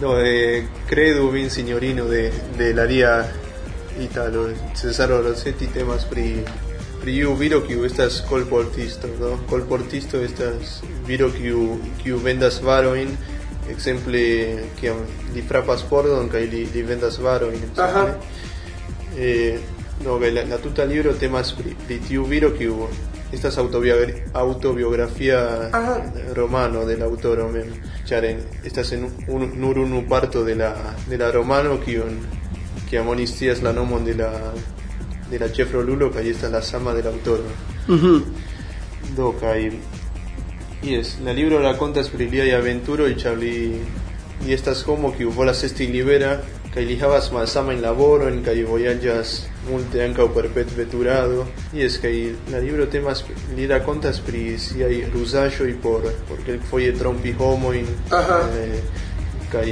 No, 0.00 0.18
eh, 0.20 0.66
Credu 0.86 1.30
min 1.30 1.50
signorino 1.50 2.04
de, 2.04 2.30
de 2.56 2.74
la 2.74 2.86
dia 2.86 3.26
Italo, 3.98 4.50
Cesaro 4.74 5.22
Rossetti 5.22 5.66
temas 5.66 6.04
pri 6.04 6.44
pri 7.00 7.14
iu 7.14 7.34
viro 7.34 7.60
kiu 7.62 7.84
estas 7.86 8.20
kolportisto, 8.28 9.08
no? 9.20 9.38
Kolportisto 9.50 10.20
estas 10.22 10.82
viro 11.06 11.30
kiu 11.30 11.78
kiu 12.02 12.18
vendas 12.18 12.60
varojn, 12.62 13.16
ekzemple 13.70 14.22
kiam 14.80 14.96
li 15.34 15.42
frapas 15.42 15.82
pordon 15.90 16.28
kaj 16.28 16.44
li, 16.52 16.66
li 16.74 16.82
vendas 16.82 17.18
varojn. 17.18 17.60
Eh, 19.18 19.58
no, 20.04 20.18
la, 20.18 20.44
la 20.48 20.58
tuta 20.58 20.84
libro 20.84 21.12
temas 21.14 21.52
pri, 21.52 21.74
pri 21.86 21.98
tiu 22.08 22.24
viro 22.24 22.50
kiu 22.52 22.86
estas 23.32 23.58
autobiogra- 23.58 24.14
autobiografia 24.32 25.68
Aha. 25.72 25.96
romano 26.34 26.84
del 26.84 27.02
autoro 27.02 27.48
mem 27.48 27.66
ĉar 28.08 28.24
estas 28.64 28.92
en 28.92 29.04
un, 29.28 29.50
nur 29.56 29.78
unu 29.78 30.04
parto 30.08 30.44
de 30.44 30.54
la 30.54 30.70
de 31.08 31.16
la 31.18 31.30
romano 31.30 31.76
kiun 31.84 32.18
kiam 32.88 33.08
oni 33.08 33.26
scias 33.26 33.60
la 33.62 33.72
nomon 33.72 34.04
de 34.04 34.14
la 34.14 34.30
de 35.30 35.38
la 35.38 35.48
ĉefrolulo 35.48 36.08
kaj 36.10 36.24
estas 36.30 36.52
la 36.52 36.62
sama 36.62 36.92
del 36.94 37.06
aŭtoro 37.06 37.44
Mhm. 37.88 38.22
do 39.16 39.32
kaj 39.40 39.70
yes 40.82 41.16
la 41.24 41.32
libro 41.32 41.58
rakontas 41.58 42.08
pri 42.08 42.28
liaj 42.30 42.52
aventuroj 42.60 43.14
ĉar 43.22 43.36
li 43.38 43.54
li 44.46 44.54
estas 44.54 44.82
homo 44.86 45.12
kiu 45.16 45.30
volas 45.30 45.64
esti 45.64 45.86
libera 45.86 46.38
kaj 46.74 46.84
li 46.84 46.96
havas 47.00 47.30
malsamajn 47.32 47.80
laborojn 47.82 48.42
kaj 48.44 48.56
vojaĝas 48.68 49.34
multe 49.70 50.04
ankaŭ 50.04 50.28
per 50.34 50.48
petveturado 50.54 51.46
yes 51.74 51.98
kaj 52.02 52.14
la 52.52 52.60
libro 52.62 52.86
temas 52.86 53.24
li 53.56 53.66
rakontas 53.66 54.20
pri 54.26 54.42
siaj 54.58 54.94
ruzaĵoj 55.14 55.72
por 55.82 56.06
por 56.28 56.44
kelkfoje 56.46 56.92
trompi 56.98 57.32
homojn 57.40 57.86
eh, 58.12 58.80
kaj 59.52 59.68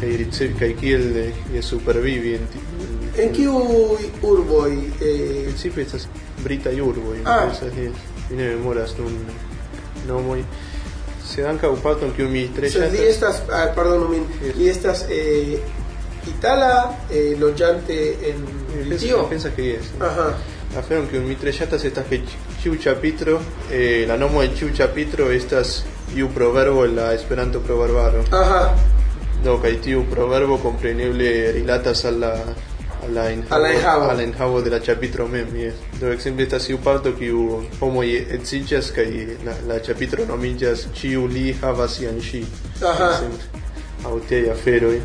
kaj 0.00 0.16
ricevi 0.22 0.58
kaj 0.60 0.72
kiel 0.80 1.06
eh, 1.24 1.62
supervivi 1.62 2.34
en 2.40 2.48
En 3.16 3.30
kiuj 3.32 4.10
urboj 4.22 4.72
eh, 4.72 5.44
principio 5.44 5.82
estas 5.82 6.08
britaj 6.44 6.80
urboj 6.80 7.18
Ah. 7.24 7.48
mi 8.30 8.36
ne 8.36 8.48
memoras 8.56 8.98
nun 8.98 9.14
nomoj 10.06 10.42
sed 11.26 11.44
ankaŭ 11.46 11.72
parton 11.82 12.12
kiun 12.16 12.30
mi 12.30 12.48
tre 12.56 12.70
sed 12.70 12.92
li 12.92 12.98
ŝatas 12.98 13.14
estas, 13.14 13.40
ah, 13.50 13.66
pardonu 13.74 14.08
min, 14.08 14.26
Yes. 14.42 14.76
estas 14.76 15.04
eh, 15.10 15.58
itala 16.26 16.94
eh, 17.10 17.34
loĝante 17.38 17.96
en 18.30 18.44
mi 18.88 18.96
pensas 19.30 19.52
que 19.56 19.62
yes 19.62 19.90
Aha. 20.00 20.34
Afero 20.76 21.06
che 21.08 21.16
un 21.16 21.26
mitre 21.26 21.52
chatas 21.52 21.84
estas 21.84 22.04
que 22.06 22.20
ciu 22.60 22.76
chapitro, 22.76 23.40
eh, 23.70 24.04
la 24.06 24.16
nomo 24.16 24.42
de 24.42 24.50
ciu 24.54 24.68
chapitro 24.74 25.30
estas 25.30 25.84
iu 26.14 26.28
proverbo 26.28 26.84
en 26.84 26.96
la 26.96 27.14
esperanto 27.14 27.60
proverbaro. 27.60 28.24
Ajá. 28.30 28.74
Do 29.44 29.56
kaj 29.62 29.80
tiu 29.80 30.04
proverbo 30.10 30.58
kompreneble 30.58 31.52
rilatas 31.52 32.04
al 32.04 32.20
la 32.20 32.32
al 33.06 33.14
la 33.14 33.26
enhavo, 33.32 33.54
Al 33.54 33.62
la 33.62 33.70
enhavo. 33.72 34.08
al 34.10 34.16
la 34.16 34.22
enhavo 34.22 34.62
de 34.62 34.70
la 34.70 34.80
chapitro 34.80 35.26
mem, 35.28 35.46
yes. 35.56 35.74
Do 36.00 36.10
ekzemple 36.12 36.44
estas 36.48 36.68
iu 36.68 36.78
parto 36.84 37.12
kiu 37.18 37.62
homoj 37.80 38.08
edziĝas 38.38 38.90
kaj 38.96 39.06
la, 39.46 39.54
la 39.68 39.78
chapitro 39.80 40.26
nomiĝas 40.28 40.86
ĉiu 40.98 41.26
li 41.26 41.52
havas 41.62 41.96
sian 42.00 42.20
ŝi. 42.20 42.42
Ajá. 42.82 43.12
Ekzemple, 43.12 43.62
Aŭ 44.06 44.18
tiaj 44.28 44.50
aferoj. 44.52 44.98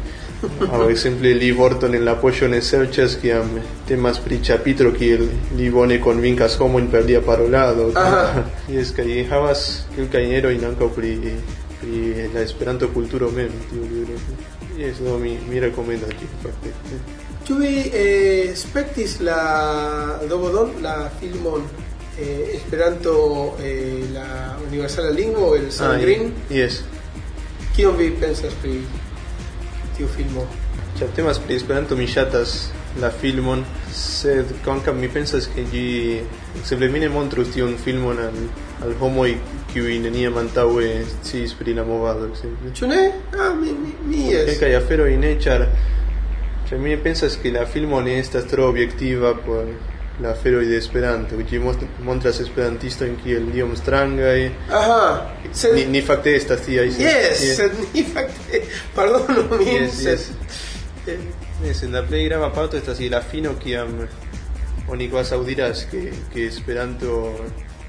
Aŭ 0.73 0.81
ekzemple 0.91 1.31
li 1.37 1.51
vorton 1.57 1.93
en 1.95 2.03
la 2.05 2.15
poŝo 2.21 2.47
ne 2.49 2.59
serĉas 2.61 3.15
kiam 3.21 3.49
temas 3.87 4.19
pri 4.19 4.39
chapitro 4.43 4.91
kiel 4.91 5.23
li 5.57 5.69
bone 5.69 5.99
konvinkas 6.01 6.57
homojn 6.59 6.89
per 6.91 7.05
lia 7.05 7.21
parolado. 7.21 7.91
Aha. 7.95 8.43
Jes, 8.75 8.91
kaj 8.97 9.07
havas 9.31 9.65
kelkajn 9.95 10.33
erojn 10.41 10.65
ankaŭ 10.73 10.89
pri 10.97 11.15
pri 11.81 12.29
la 12.33 12.41
Esperanto 12.45 12.89
kulturo 12.93 13.31
mem 13.31 13.49
tiu 13.71 13.87
libro. 13.93 14.17
Jes, 14.77 14.99
do 15.01 15.17
mi 15.17 15.37
mi 15.49 15.59
rekomendas 15.59 16.09
ĝin 16.19 16.37
fakte. 16.43 16.73
Ĉu 17.47 17.55
vi 17.57 17.75
eh, 17.89 18.51
spektis 18.55 19.17
la 19.25 19.39
Dogodon, 20.29 20.75
la 20.83 21.09
filmon 21.19 21.63
eh, 22.19 22.55
Esperanto, 22.55 23.13
eh, 23.63 24.03
la 24.13 24.57
universala 24.67 25.09
lingvo, 25.09 25.55
el 25.55 25.71
San 25.71 25.95
ah, 25.95 25.97
Green? 25.97 26.29
Yes. 26.49 26.83
Kion 27.75 27.97
vi 27.97 28.11
pensas 28.21 28.53
pri 28.61 28.75
tiu 29.97 30.09
filmo? 30.17 30.45
Ĉar 30.99 31.15
temas 31.17 31.39
pri 31.41 31.57
Esperanto, 31.57 31.97
mi 31.97 32.05
ŝatas 32.07 32.53
la 33.01 33.09
filmon, 33.09 33.63
sed 33.95 34.51
kvankam 34.63 34.99
mi 34.99 35.09
pensas 35.09 35.47
ke 35.49 35.63
ĝi 35.71 35.85
ekzemple 36.59 36.89
mi 36.91 36.99
ne 36.99 37.09
montrus 37.09 37.53
tiun 37.55 37.77
filmon 37.79 38.19
al, 38.19 38.37
al 38.83 38.93
homoj 38.99 39.31
kiuj 39.71 39.97
neniam 40.03 40.37
antaŭe 40.37 40.89
sciis 41.13 41.55
pri 41.57 41.73
la 41.77 41.85
movado, 41.87 42.27
ekzemple. 42.29 42.73
Ĉu 42.75 42.91
ne? 42.91 43.01
Ah, 43.39 43.53
mi, 43.55 43.71
mi, 43.71 43.95
mi 44.11 44.27
jes. 44.29 44.49
Kelkaj 44.51 44.75
aferoj 44.81 45.15
ne, 45.23 45.33
ĉar 45.41 45.65
ĉar 46.71 46.79
mi 46.79 46.95
pensas 47.03 47.35
ke 47.35 47.51
la 47.51 47.65
filmo 47.67 47.99
ne 48.01 48.13
estas 48.19 48.45
tro 48.47 48.69
objektiva 48.69 49.33
por 49.45 49.65
la 50.21 50.29
aferoj 50.31 50.65
de 50.69 50.77
Esperanto, 50.77 51.35
ĝi 51.49 51.59
montras 52.05 52.39
esperantistojn 52.39 53.17
kiel 53.23 53.49
iom 53.57 53.75
strangaj, 53.75 54.45
Aha. 54.69 55.01
Sed, 55.51 55.75
ni, 55.75 55.85
ni 55.85 56.01
fakte 56.01 56.35
estas 56.35 56.61
tiaj. 56.63 56.85
yes, 56.87 57.41
Yes. 57.43 57.55
sed 57.57 57.71
ni 57.93 58.03
fakte, 58.03 58.61
pardonu 58.95 59.43
min, 59.57 59.67
Yes, 59.67 59.97
sed... 59.99 60.19
yes. 61.07 61.83
eh, 61.83 61.89
la 61.91 62.03
plej 62.07 62.27
grava 62.29 62.51
parto 62.53 62.77
estas 62.77 62.99
la 63.11 63.21
fino 63.21 63.55
kiam 63.63 64.07
oni 64.87 65.09
kvas 65.09 65.31
aŭdiras 65.31 65.85
ke 65.91 66.11
ke 66.33 66.47
Esperanto 66.47 67.35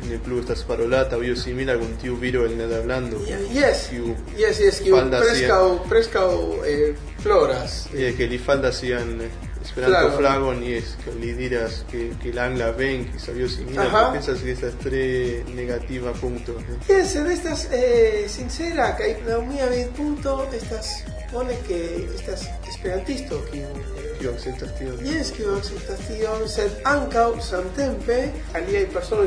ne 0.09 0.19
plu 0.19 0.41
estas 0.41 0.63
parolata 0.69 1.17
aŭ 1.17 1.23
io 1.25 1.37
simila 1.37 1.77
kun 1.79 1.97
tiu 2.03 2.17
viro 2.17 2.45
el 2.45 2.57
Nederlando. 2.57 3.21
Yes, 3.53 3.89
Kiu 3.91 4.15
yes, 4.39 4.61
yes, 4.61 4.81
kiu 4.83 4.97
faldas 4.97 5.23
preskaŭ, 5.29 5.65
preskaŭ 5.89 6.29
eh, 6.67 6.95
floras. 7.23 7.87
eh, 7.95 8.15
que 8.17 8.27
li 8.27 8.39
faldas 8.39 8.77
sian 8.81 9.21
Esperanto 9.63 10.11
Flagon. 10.19 10.19
flagon 10.19 10.63
y 10.65 10.73
es 10.75 10.97
que 11.05 11.13
li 11.21 11.33
diras 11.35 11.85
que, 11.89 12.11
que 12.21 12.33
la 12.33 12.47
angla 12.47 12.73
ven 12.73 13.05
que 13.13 13.19
sabio 13.21 13.49
simila 13.49 13.85
Ajá. 13.85 14.11
que 14.11 14.19
pensas 14.19 14.41
que 14.43 14.51
estas 14.53 14.75
tres 14.83 15.45
negativa 15.55 16.13
punto. 16.15 16.59
eh. 16.59 16.79
Yes, 16.89 17.13
sed 17.13 17.27
estas 17.31 17.69
eh, 17.71 18.27
sincera, 18.29 18.97
kaj 18.99 19.23
laŭ 19.29 19.41
mia 19.47 19.67
vidpunkto 19.71 20.49
estas 20.53 21.05
pone 21.33 21.55
que 21.69 22.09
estas 22.17 22.43
esperantisto 22.69 23.39
kiu 23.53 23.63
eh, 23.63 24.12
Kiu 24.23 24.31
akceptas 24.31 24.71
tion. 24.79 24.99
Yes, 25.03 25.33
kiu 25.35 25.51
akceptas 25.57 25.99
tion, 26.07 26.45
sed 26.49 26.77
ankaŭ 26.87 27.41
samtempe 27.43 28.19
aliaj 28.55 28.85
personoj 28.95 29.27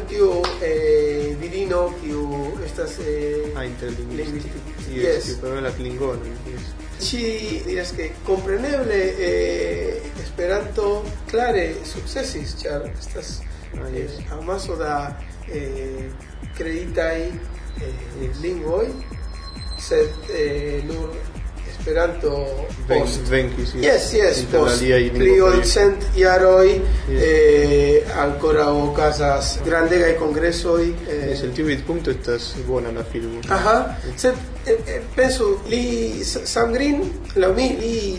eh, 0.64 1.36
virino 1.42 1.82
kiu 2.00 2.22
estas 2.64 2.94
eh, 3.04 3.50
Ah, 3.58 3.66
interlingüística. 3.68 4.24
Lingüística. 4.24 4.94
Yes, 4.96 5.04
Yes. 5.04 5.26
que 5.26 5.36
pero 5.42 5.60
la 5.62 5.72
klingon. 5.76 6.20
Yes. 6.48 6.72
Ŝi 7.10 7.24
diras 7.68 7.92
ke 7.92 8.10
kompreneble 8.26 9.02
eh, 9.20 10.00
Esperanto 10.24 11.04
klare 11.32 11.74
sukcesis, 11.84 12.56
ĉar 12.64 12.88
estas 12.96 13.42
eh, 13.76 14.08
amaso 14.32 14.76
da 14.80 15.12
eh, 15.52 16.08
kreitaj 16.58 17.20
eh, 17.22 17.94
Yes. 18.22 18.40
lingvoj, 18.42 18.88
sed 19.78 20.08
eh, 20.32 20.80
nur 20.88 21.12
Esperanto 21.86 22.66
post. 22.88 23.28
venkis. 23.30 23.76
Yes, 23.76 24.14
yes, 24.14 24.42
post 24.52 24.80
pli 24.80 24.94
ol 25.42 25.52
lingvoj. 25.52 25.66
cent 25.70 26.06
jaroj 26.18 26.82
eh, 27.10 28.02
ancora 28.18 28.72
okazas 28.74 29.60
grandegaj 29.66 30.16
kongresoj. 30.18 30.82
Eh, 31.10 31.32
Es 31.34 31.44
el 31.44 31.54
tiu 31.54 31.66
vidpunkto 31.66 32.10
estas 32.12 32.56
bona 32.68 32.90
la 32.92 33.04
filmo. 33.04 33.42
Aha, 33.50 33.96
sed 34.18 34.34
eh, 34.66 34.72
eh, 34.88 35.02
pensu 35.16 35.60
li 35.70 36.24
Sam 36.24 36.74
Green 36.74 37.04
laŭ 37.36 37.54
mi 37.56 37.70
li 37.80 38.18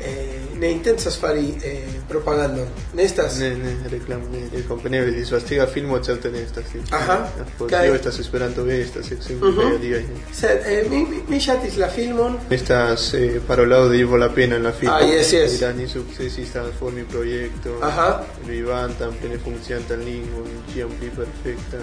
eh, 0.00 0.31
ne 0.62 0.70
intencas 0.72 1.16
fari 1.20 1.46
eh, 1.64 1.82
propagandon. 2.08 2.68
Ne 2.94 3.02
estas 3.04 3.38
Ne, 3.38 3.50
ne, 3.56 3.72
reklamo, 3.90 4.24
ne, 4.32 4.40
ne 4.52 4.62
kompreneble 4.68 5.10
disvastiga 5.16 5.66
filmo 5.66 5.98
certe 5.98 6.30
ne 6.30 6.42
estas. 6.42 6.64
sí. 6.72 6.78
Aha. 6.90 7.16
Por 7.58 7.70
Kaj- 7.70 7.82
tio 7.84 7.94
estas 7.94 8.18
Esperanto 8.20 8.64
ve 8.64 8.80
estas 8.82 9.10
ekzemple 9.12 9.50
Mhm. 9.50 9.60
kaj 9.60 9.74
aliaj. 9.76 10.04
Sed 10.32 10.58
eh, 10.66 10.84
mi, 10.90 11.00
mi, 11.28 11.40
ŝatis 11.40 11.76
la 11.76 11.88
filmon. 11.88 12.38
Estas 12.50 13.14
eh, 13.14 13.40
parolado 13.46 13.88
de 13.88 13.98
Ivo 13.98 14.16
la 14.16 14.28
pena 14.34 14.56
en 14.56 14.62
la 14.62 14.72
filmo. 14.72 14.94
Ah, 14.94 15.02
yes, 15.04 15.32
yes. 15.32 15.58
Irani 15.60 15.88
sukcesis 15.88 16.52
transformi 16.52 17.04
projekto. 17.04 17.78
Aha. 17.82 18.22
Vivantan, 18.46 19.12
plene 19.20 19.38
funkciantan 19.44 20.00
lingvon, 20.04 20.46
ĉiam 20.74 20.90
pli 20.98 21.10
perfektan, 21.16 21.82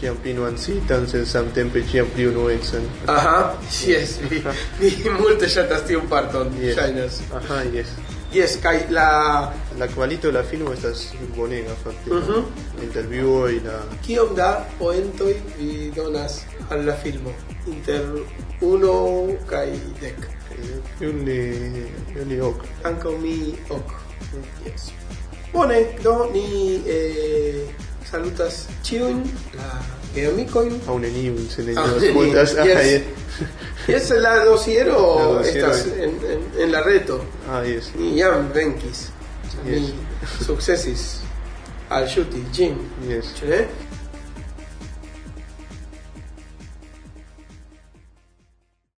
ĉiam 0.00 0.16
pli 0.22 0.34
nuancitan, 0.34 1.06
sed 1.08 1.26
samtempe 1.26 1.82
ĉiam 1.90 2.06
pli 2.14 2.26
unuecan. 2.26 2.82
Aha, 3.06 3.38
yes, 3.88 4.18
mi, 4.30 4.42
mi 4.80 4.90
multe 5.20 5.48
ŝatas 5.48 5.82
tiun 5.86 6.06
parton, 6.08 6.48
Yes. 6.62 6.74
ŝajnas. 6.76 7.20
Aha, 7.34 7.62
yes. 7.74 7.86
Yes, 8.32 8.58
kaj 8.60 8.90
la 8.90 9.52
La 9.78 9.86
kvalito 9.88 10.28
de 10.28 10.32
la 10.32 10.42
filmo 10.44 10.72
estas 10.72 11.06
bonega 11.36 11.74
fakte. 11.84 12.10
Mhm. 12.10 12.44
La 12.76 12.84
intervjuo 12.84 13.48
y 13.48 13.60
la 13.60 13.78
kiom 14.06 14.34
da 14.36 14.66
poentoj 14.78 15.34
vi 15.58 15.90
donas 15.96 16.44
al 16.70 16.84
la 16.86 16.92
filmo 16.92 17.32
inter 17.66 18.04
uno 18.60 19.28
kaj 19.46 19.70
dek. 20.00 20.28
Io 21.00 21.12
li, 21.12 21.38
io 22.16 22.24
li 22.24 22.40
ok. 22.40 22.64
Ankaŭ 22.84 23.18
mi 23.18 23.54
ok. 23.70 23.92
Yes. 24.66 24.90
Bone, 25.52 25.86
do 26.02 26.30
ni 26.32 26.82
eh, 26.86 27.64
salutas 28.10 28.66
ĉiujn 28.82 29.22
la 29.54 29.97
geamikojn. 30.14 30.80
Aún 30.88 31.00
neniun, 31.02 31.48
se 31.50 31.62
ne 31.62 31.72
Ah, 31.76 31.84
dio 31.86 32.00
neniun, 32.00 32.14
multas. 32.14 32.50
yes. 32.50 32.58
Ah, 32.76 32.82
yes. 32.82 33.02
Yes, 33.88 34.10
la 34.10 34.44
dosiero, 34.44 34.92
La 35.18 35.24
dosiero 35.24 35.70
estas 35.72 35.86
es- 35.86 35.92
en, 35.98 36.10
en, 36.32 36.40
en 36.62 36.72
la 36.72 36.82
reto. 36.82 37.24
Ah, 37.50 37.62
yes. 37.64 37.90
Ni 37.98 38.18
jam 38.20 38.50
venkis. 38.54 39.08
Yes. 39.66 39.80
Mi 39.80 39.94
sukcesis 40.44 41.20
alŝuti 41.90 42.42
ĝin. 42.52 42.74
Yes. 43.08 43.24
Ne? 43.48 43.66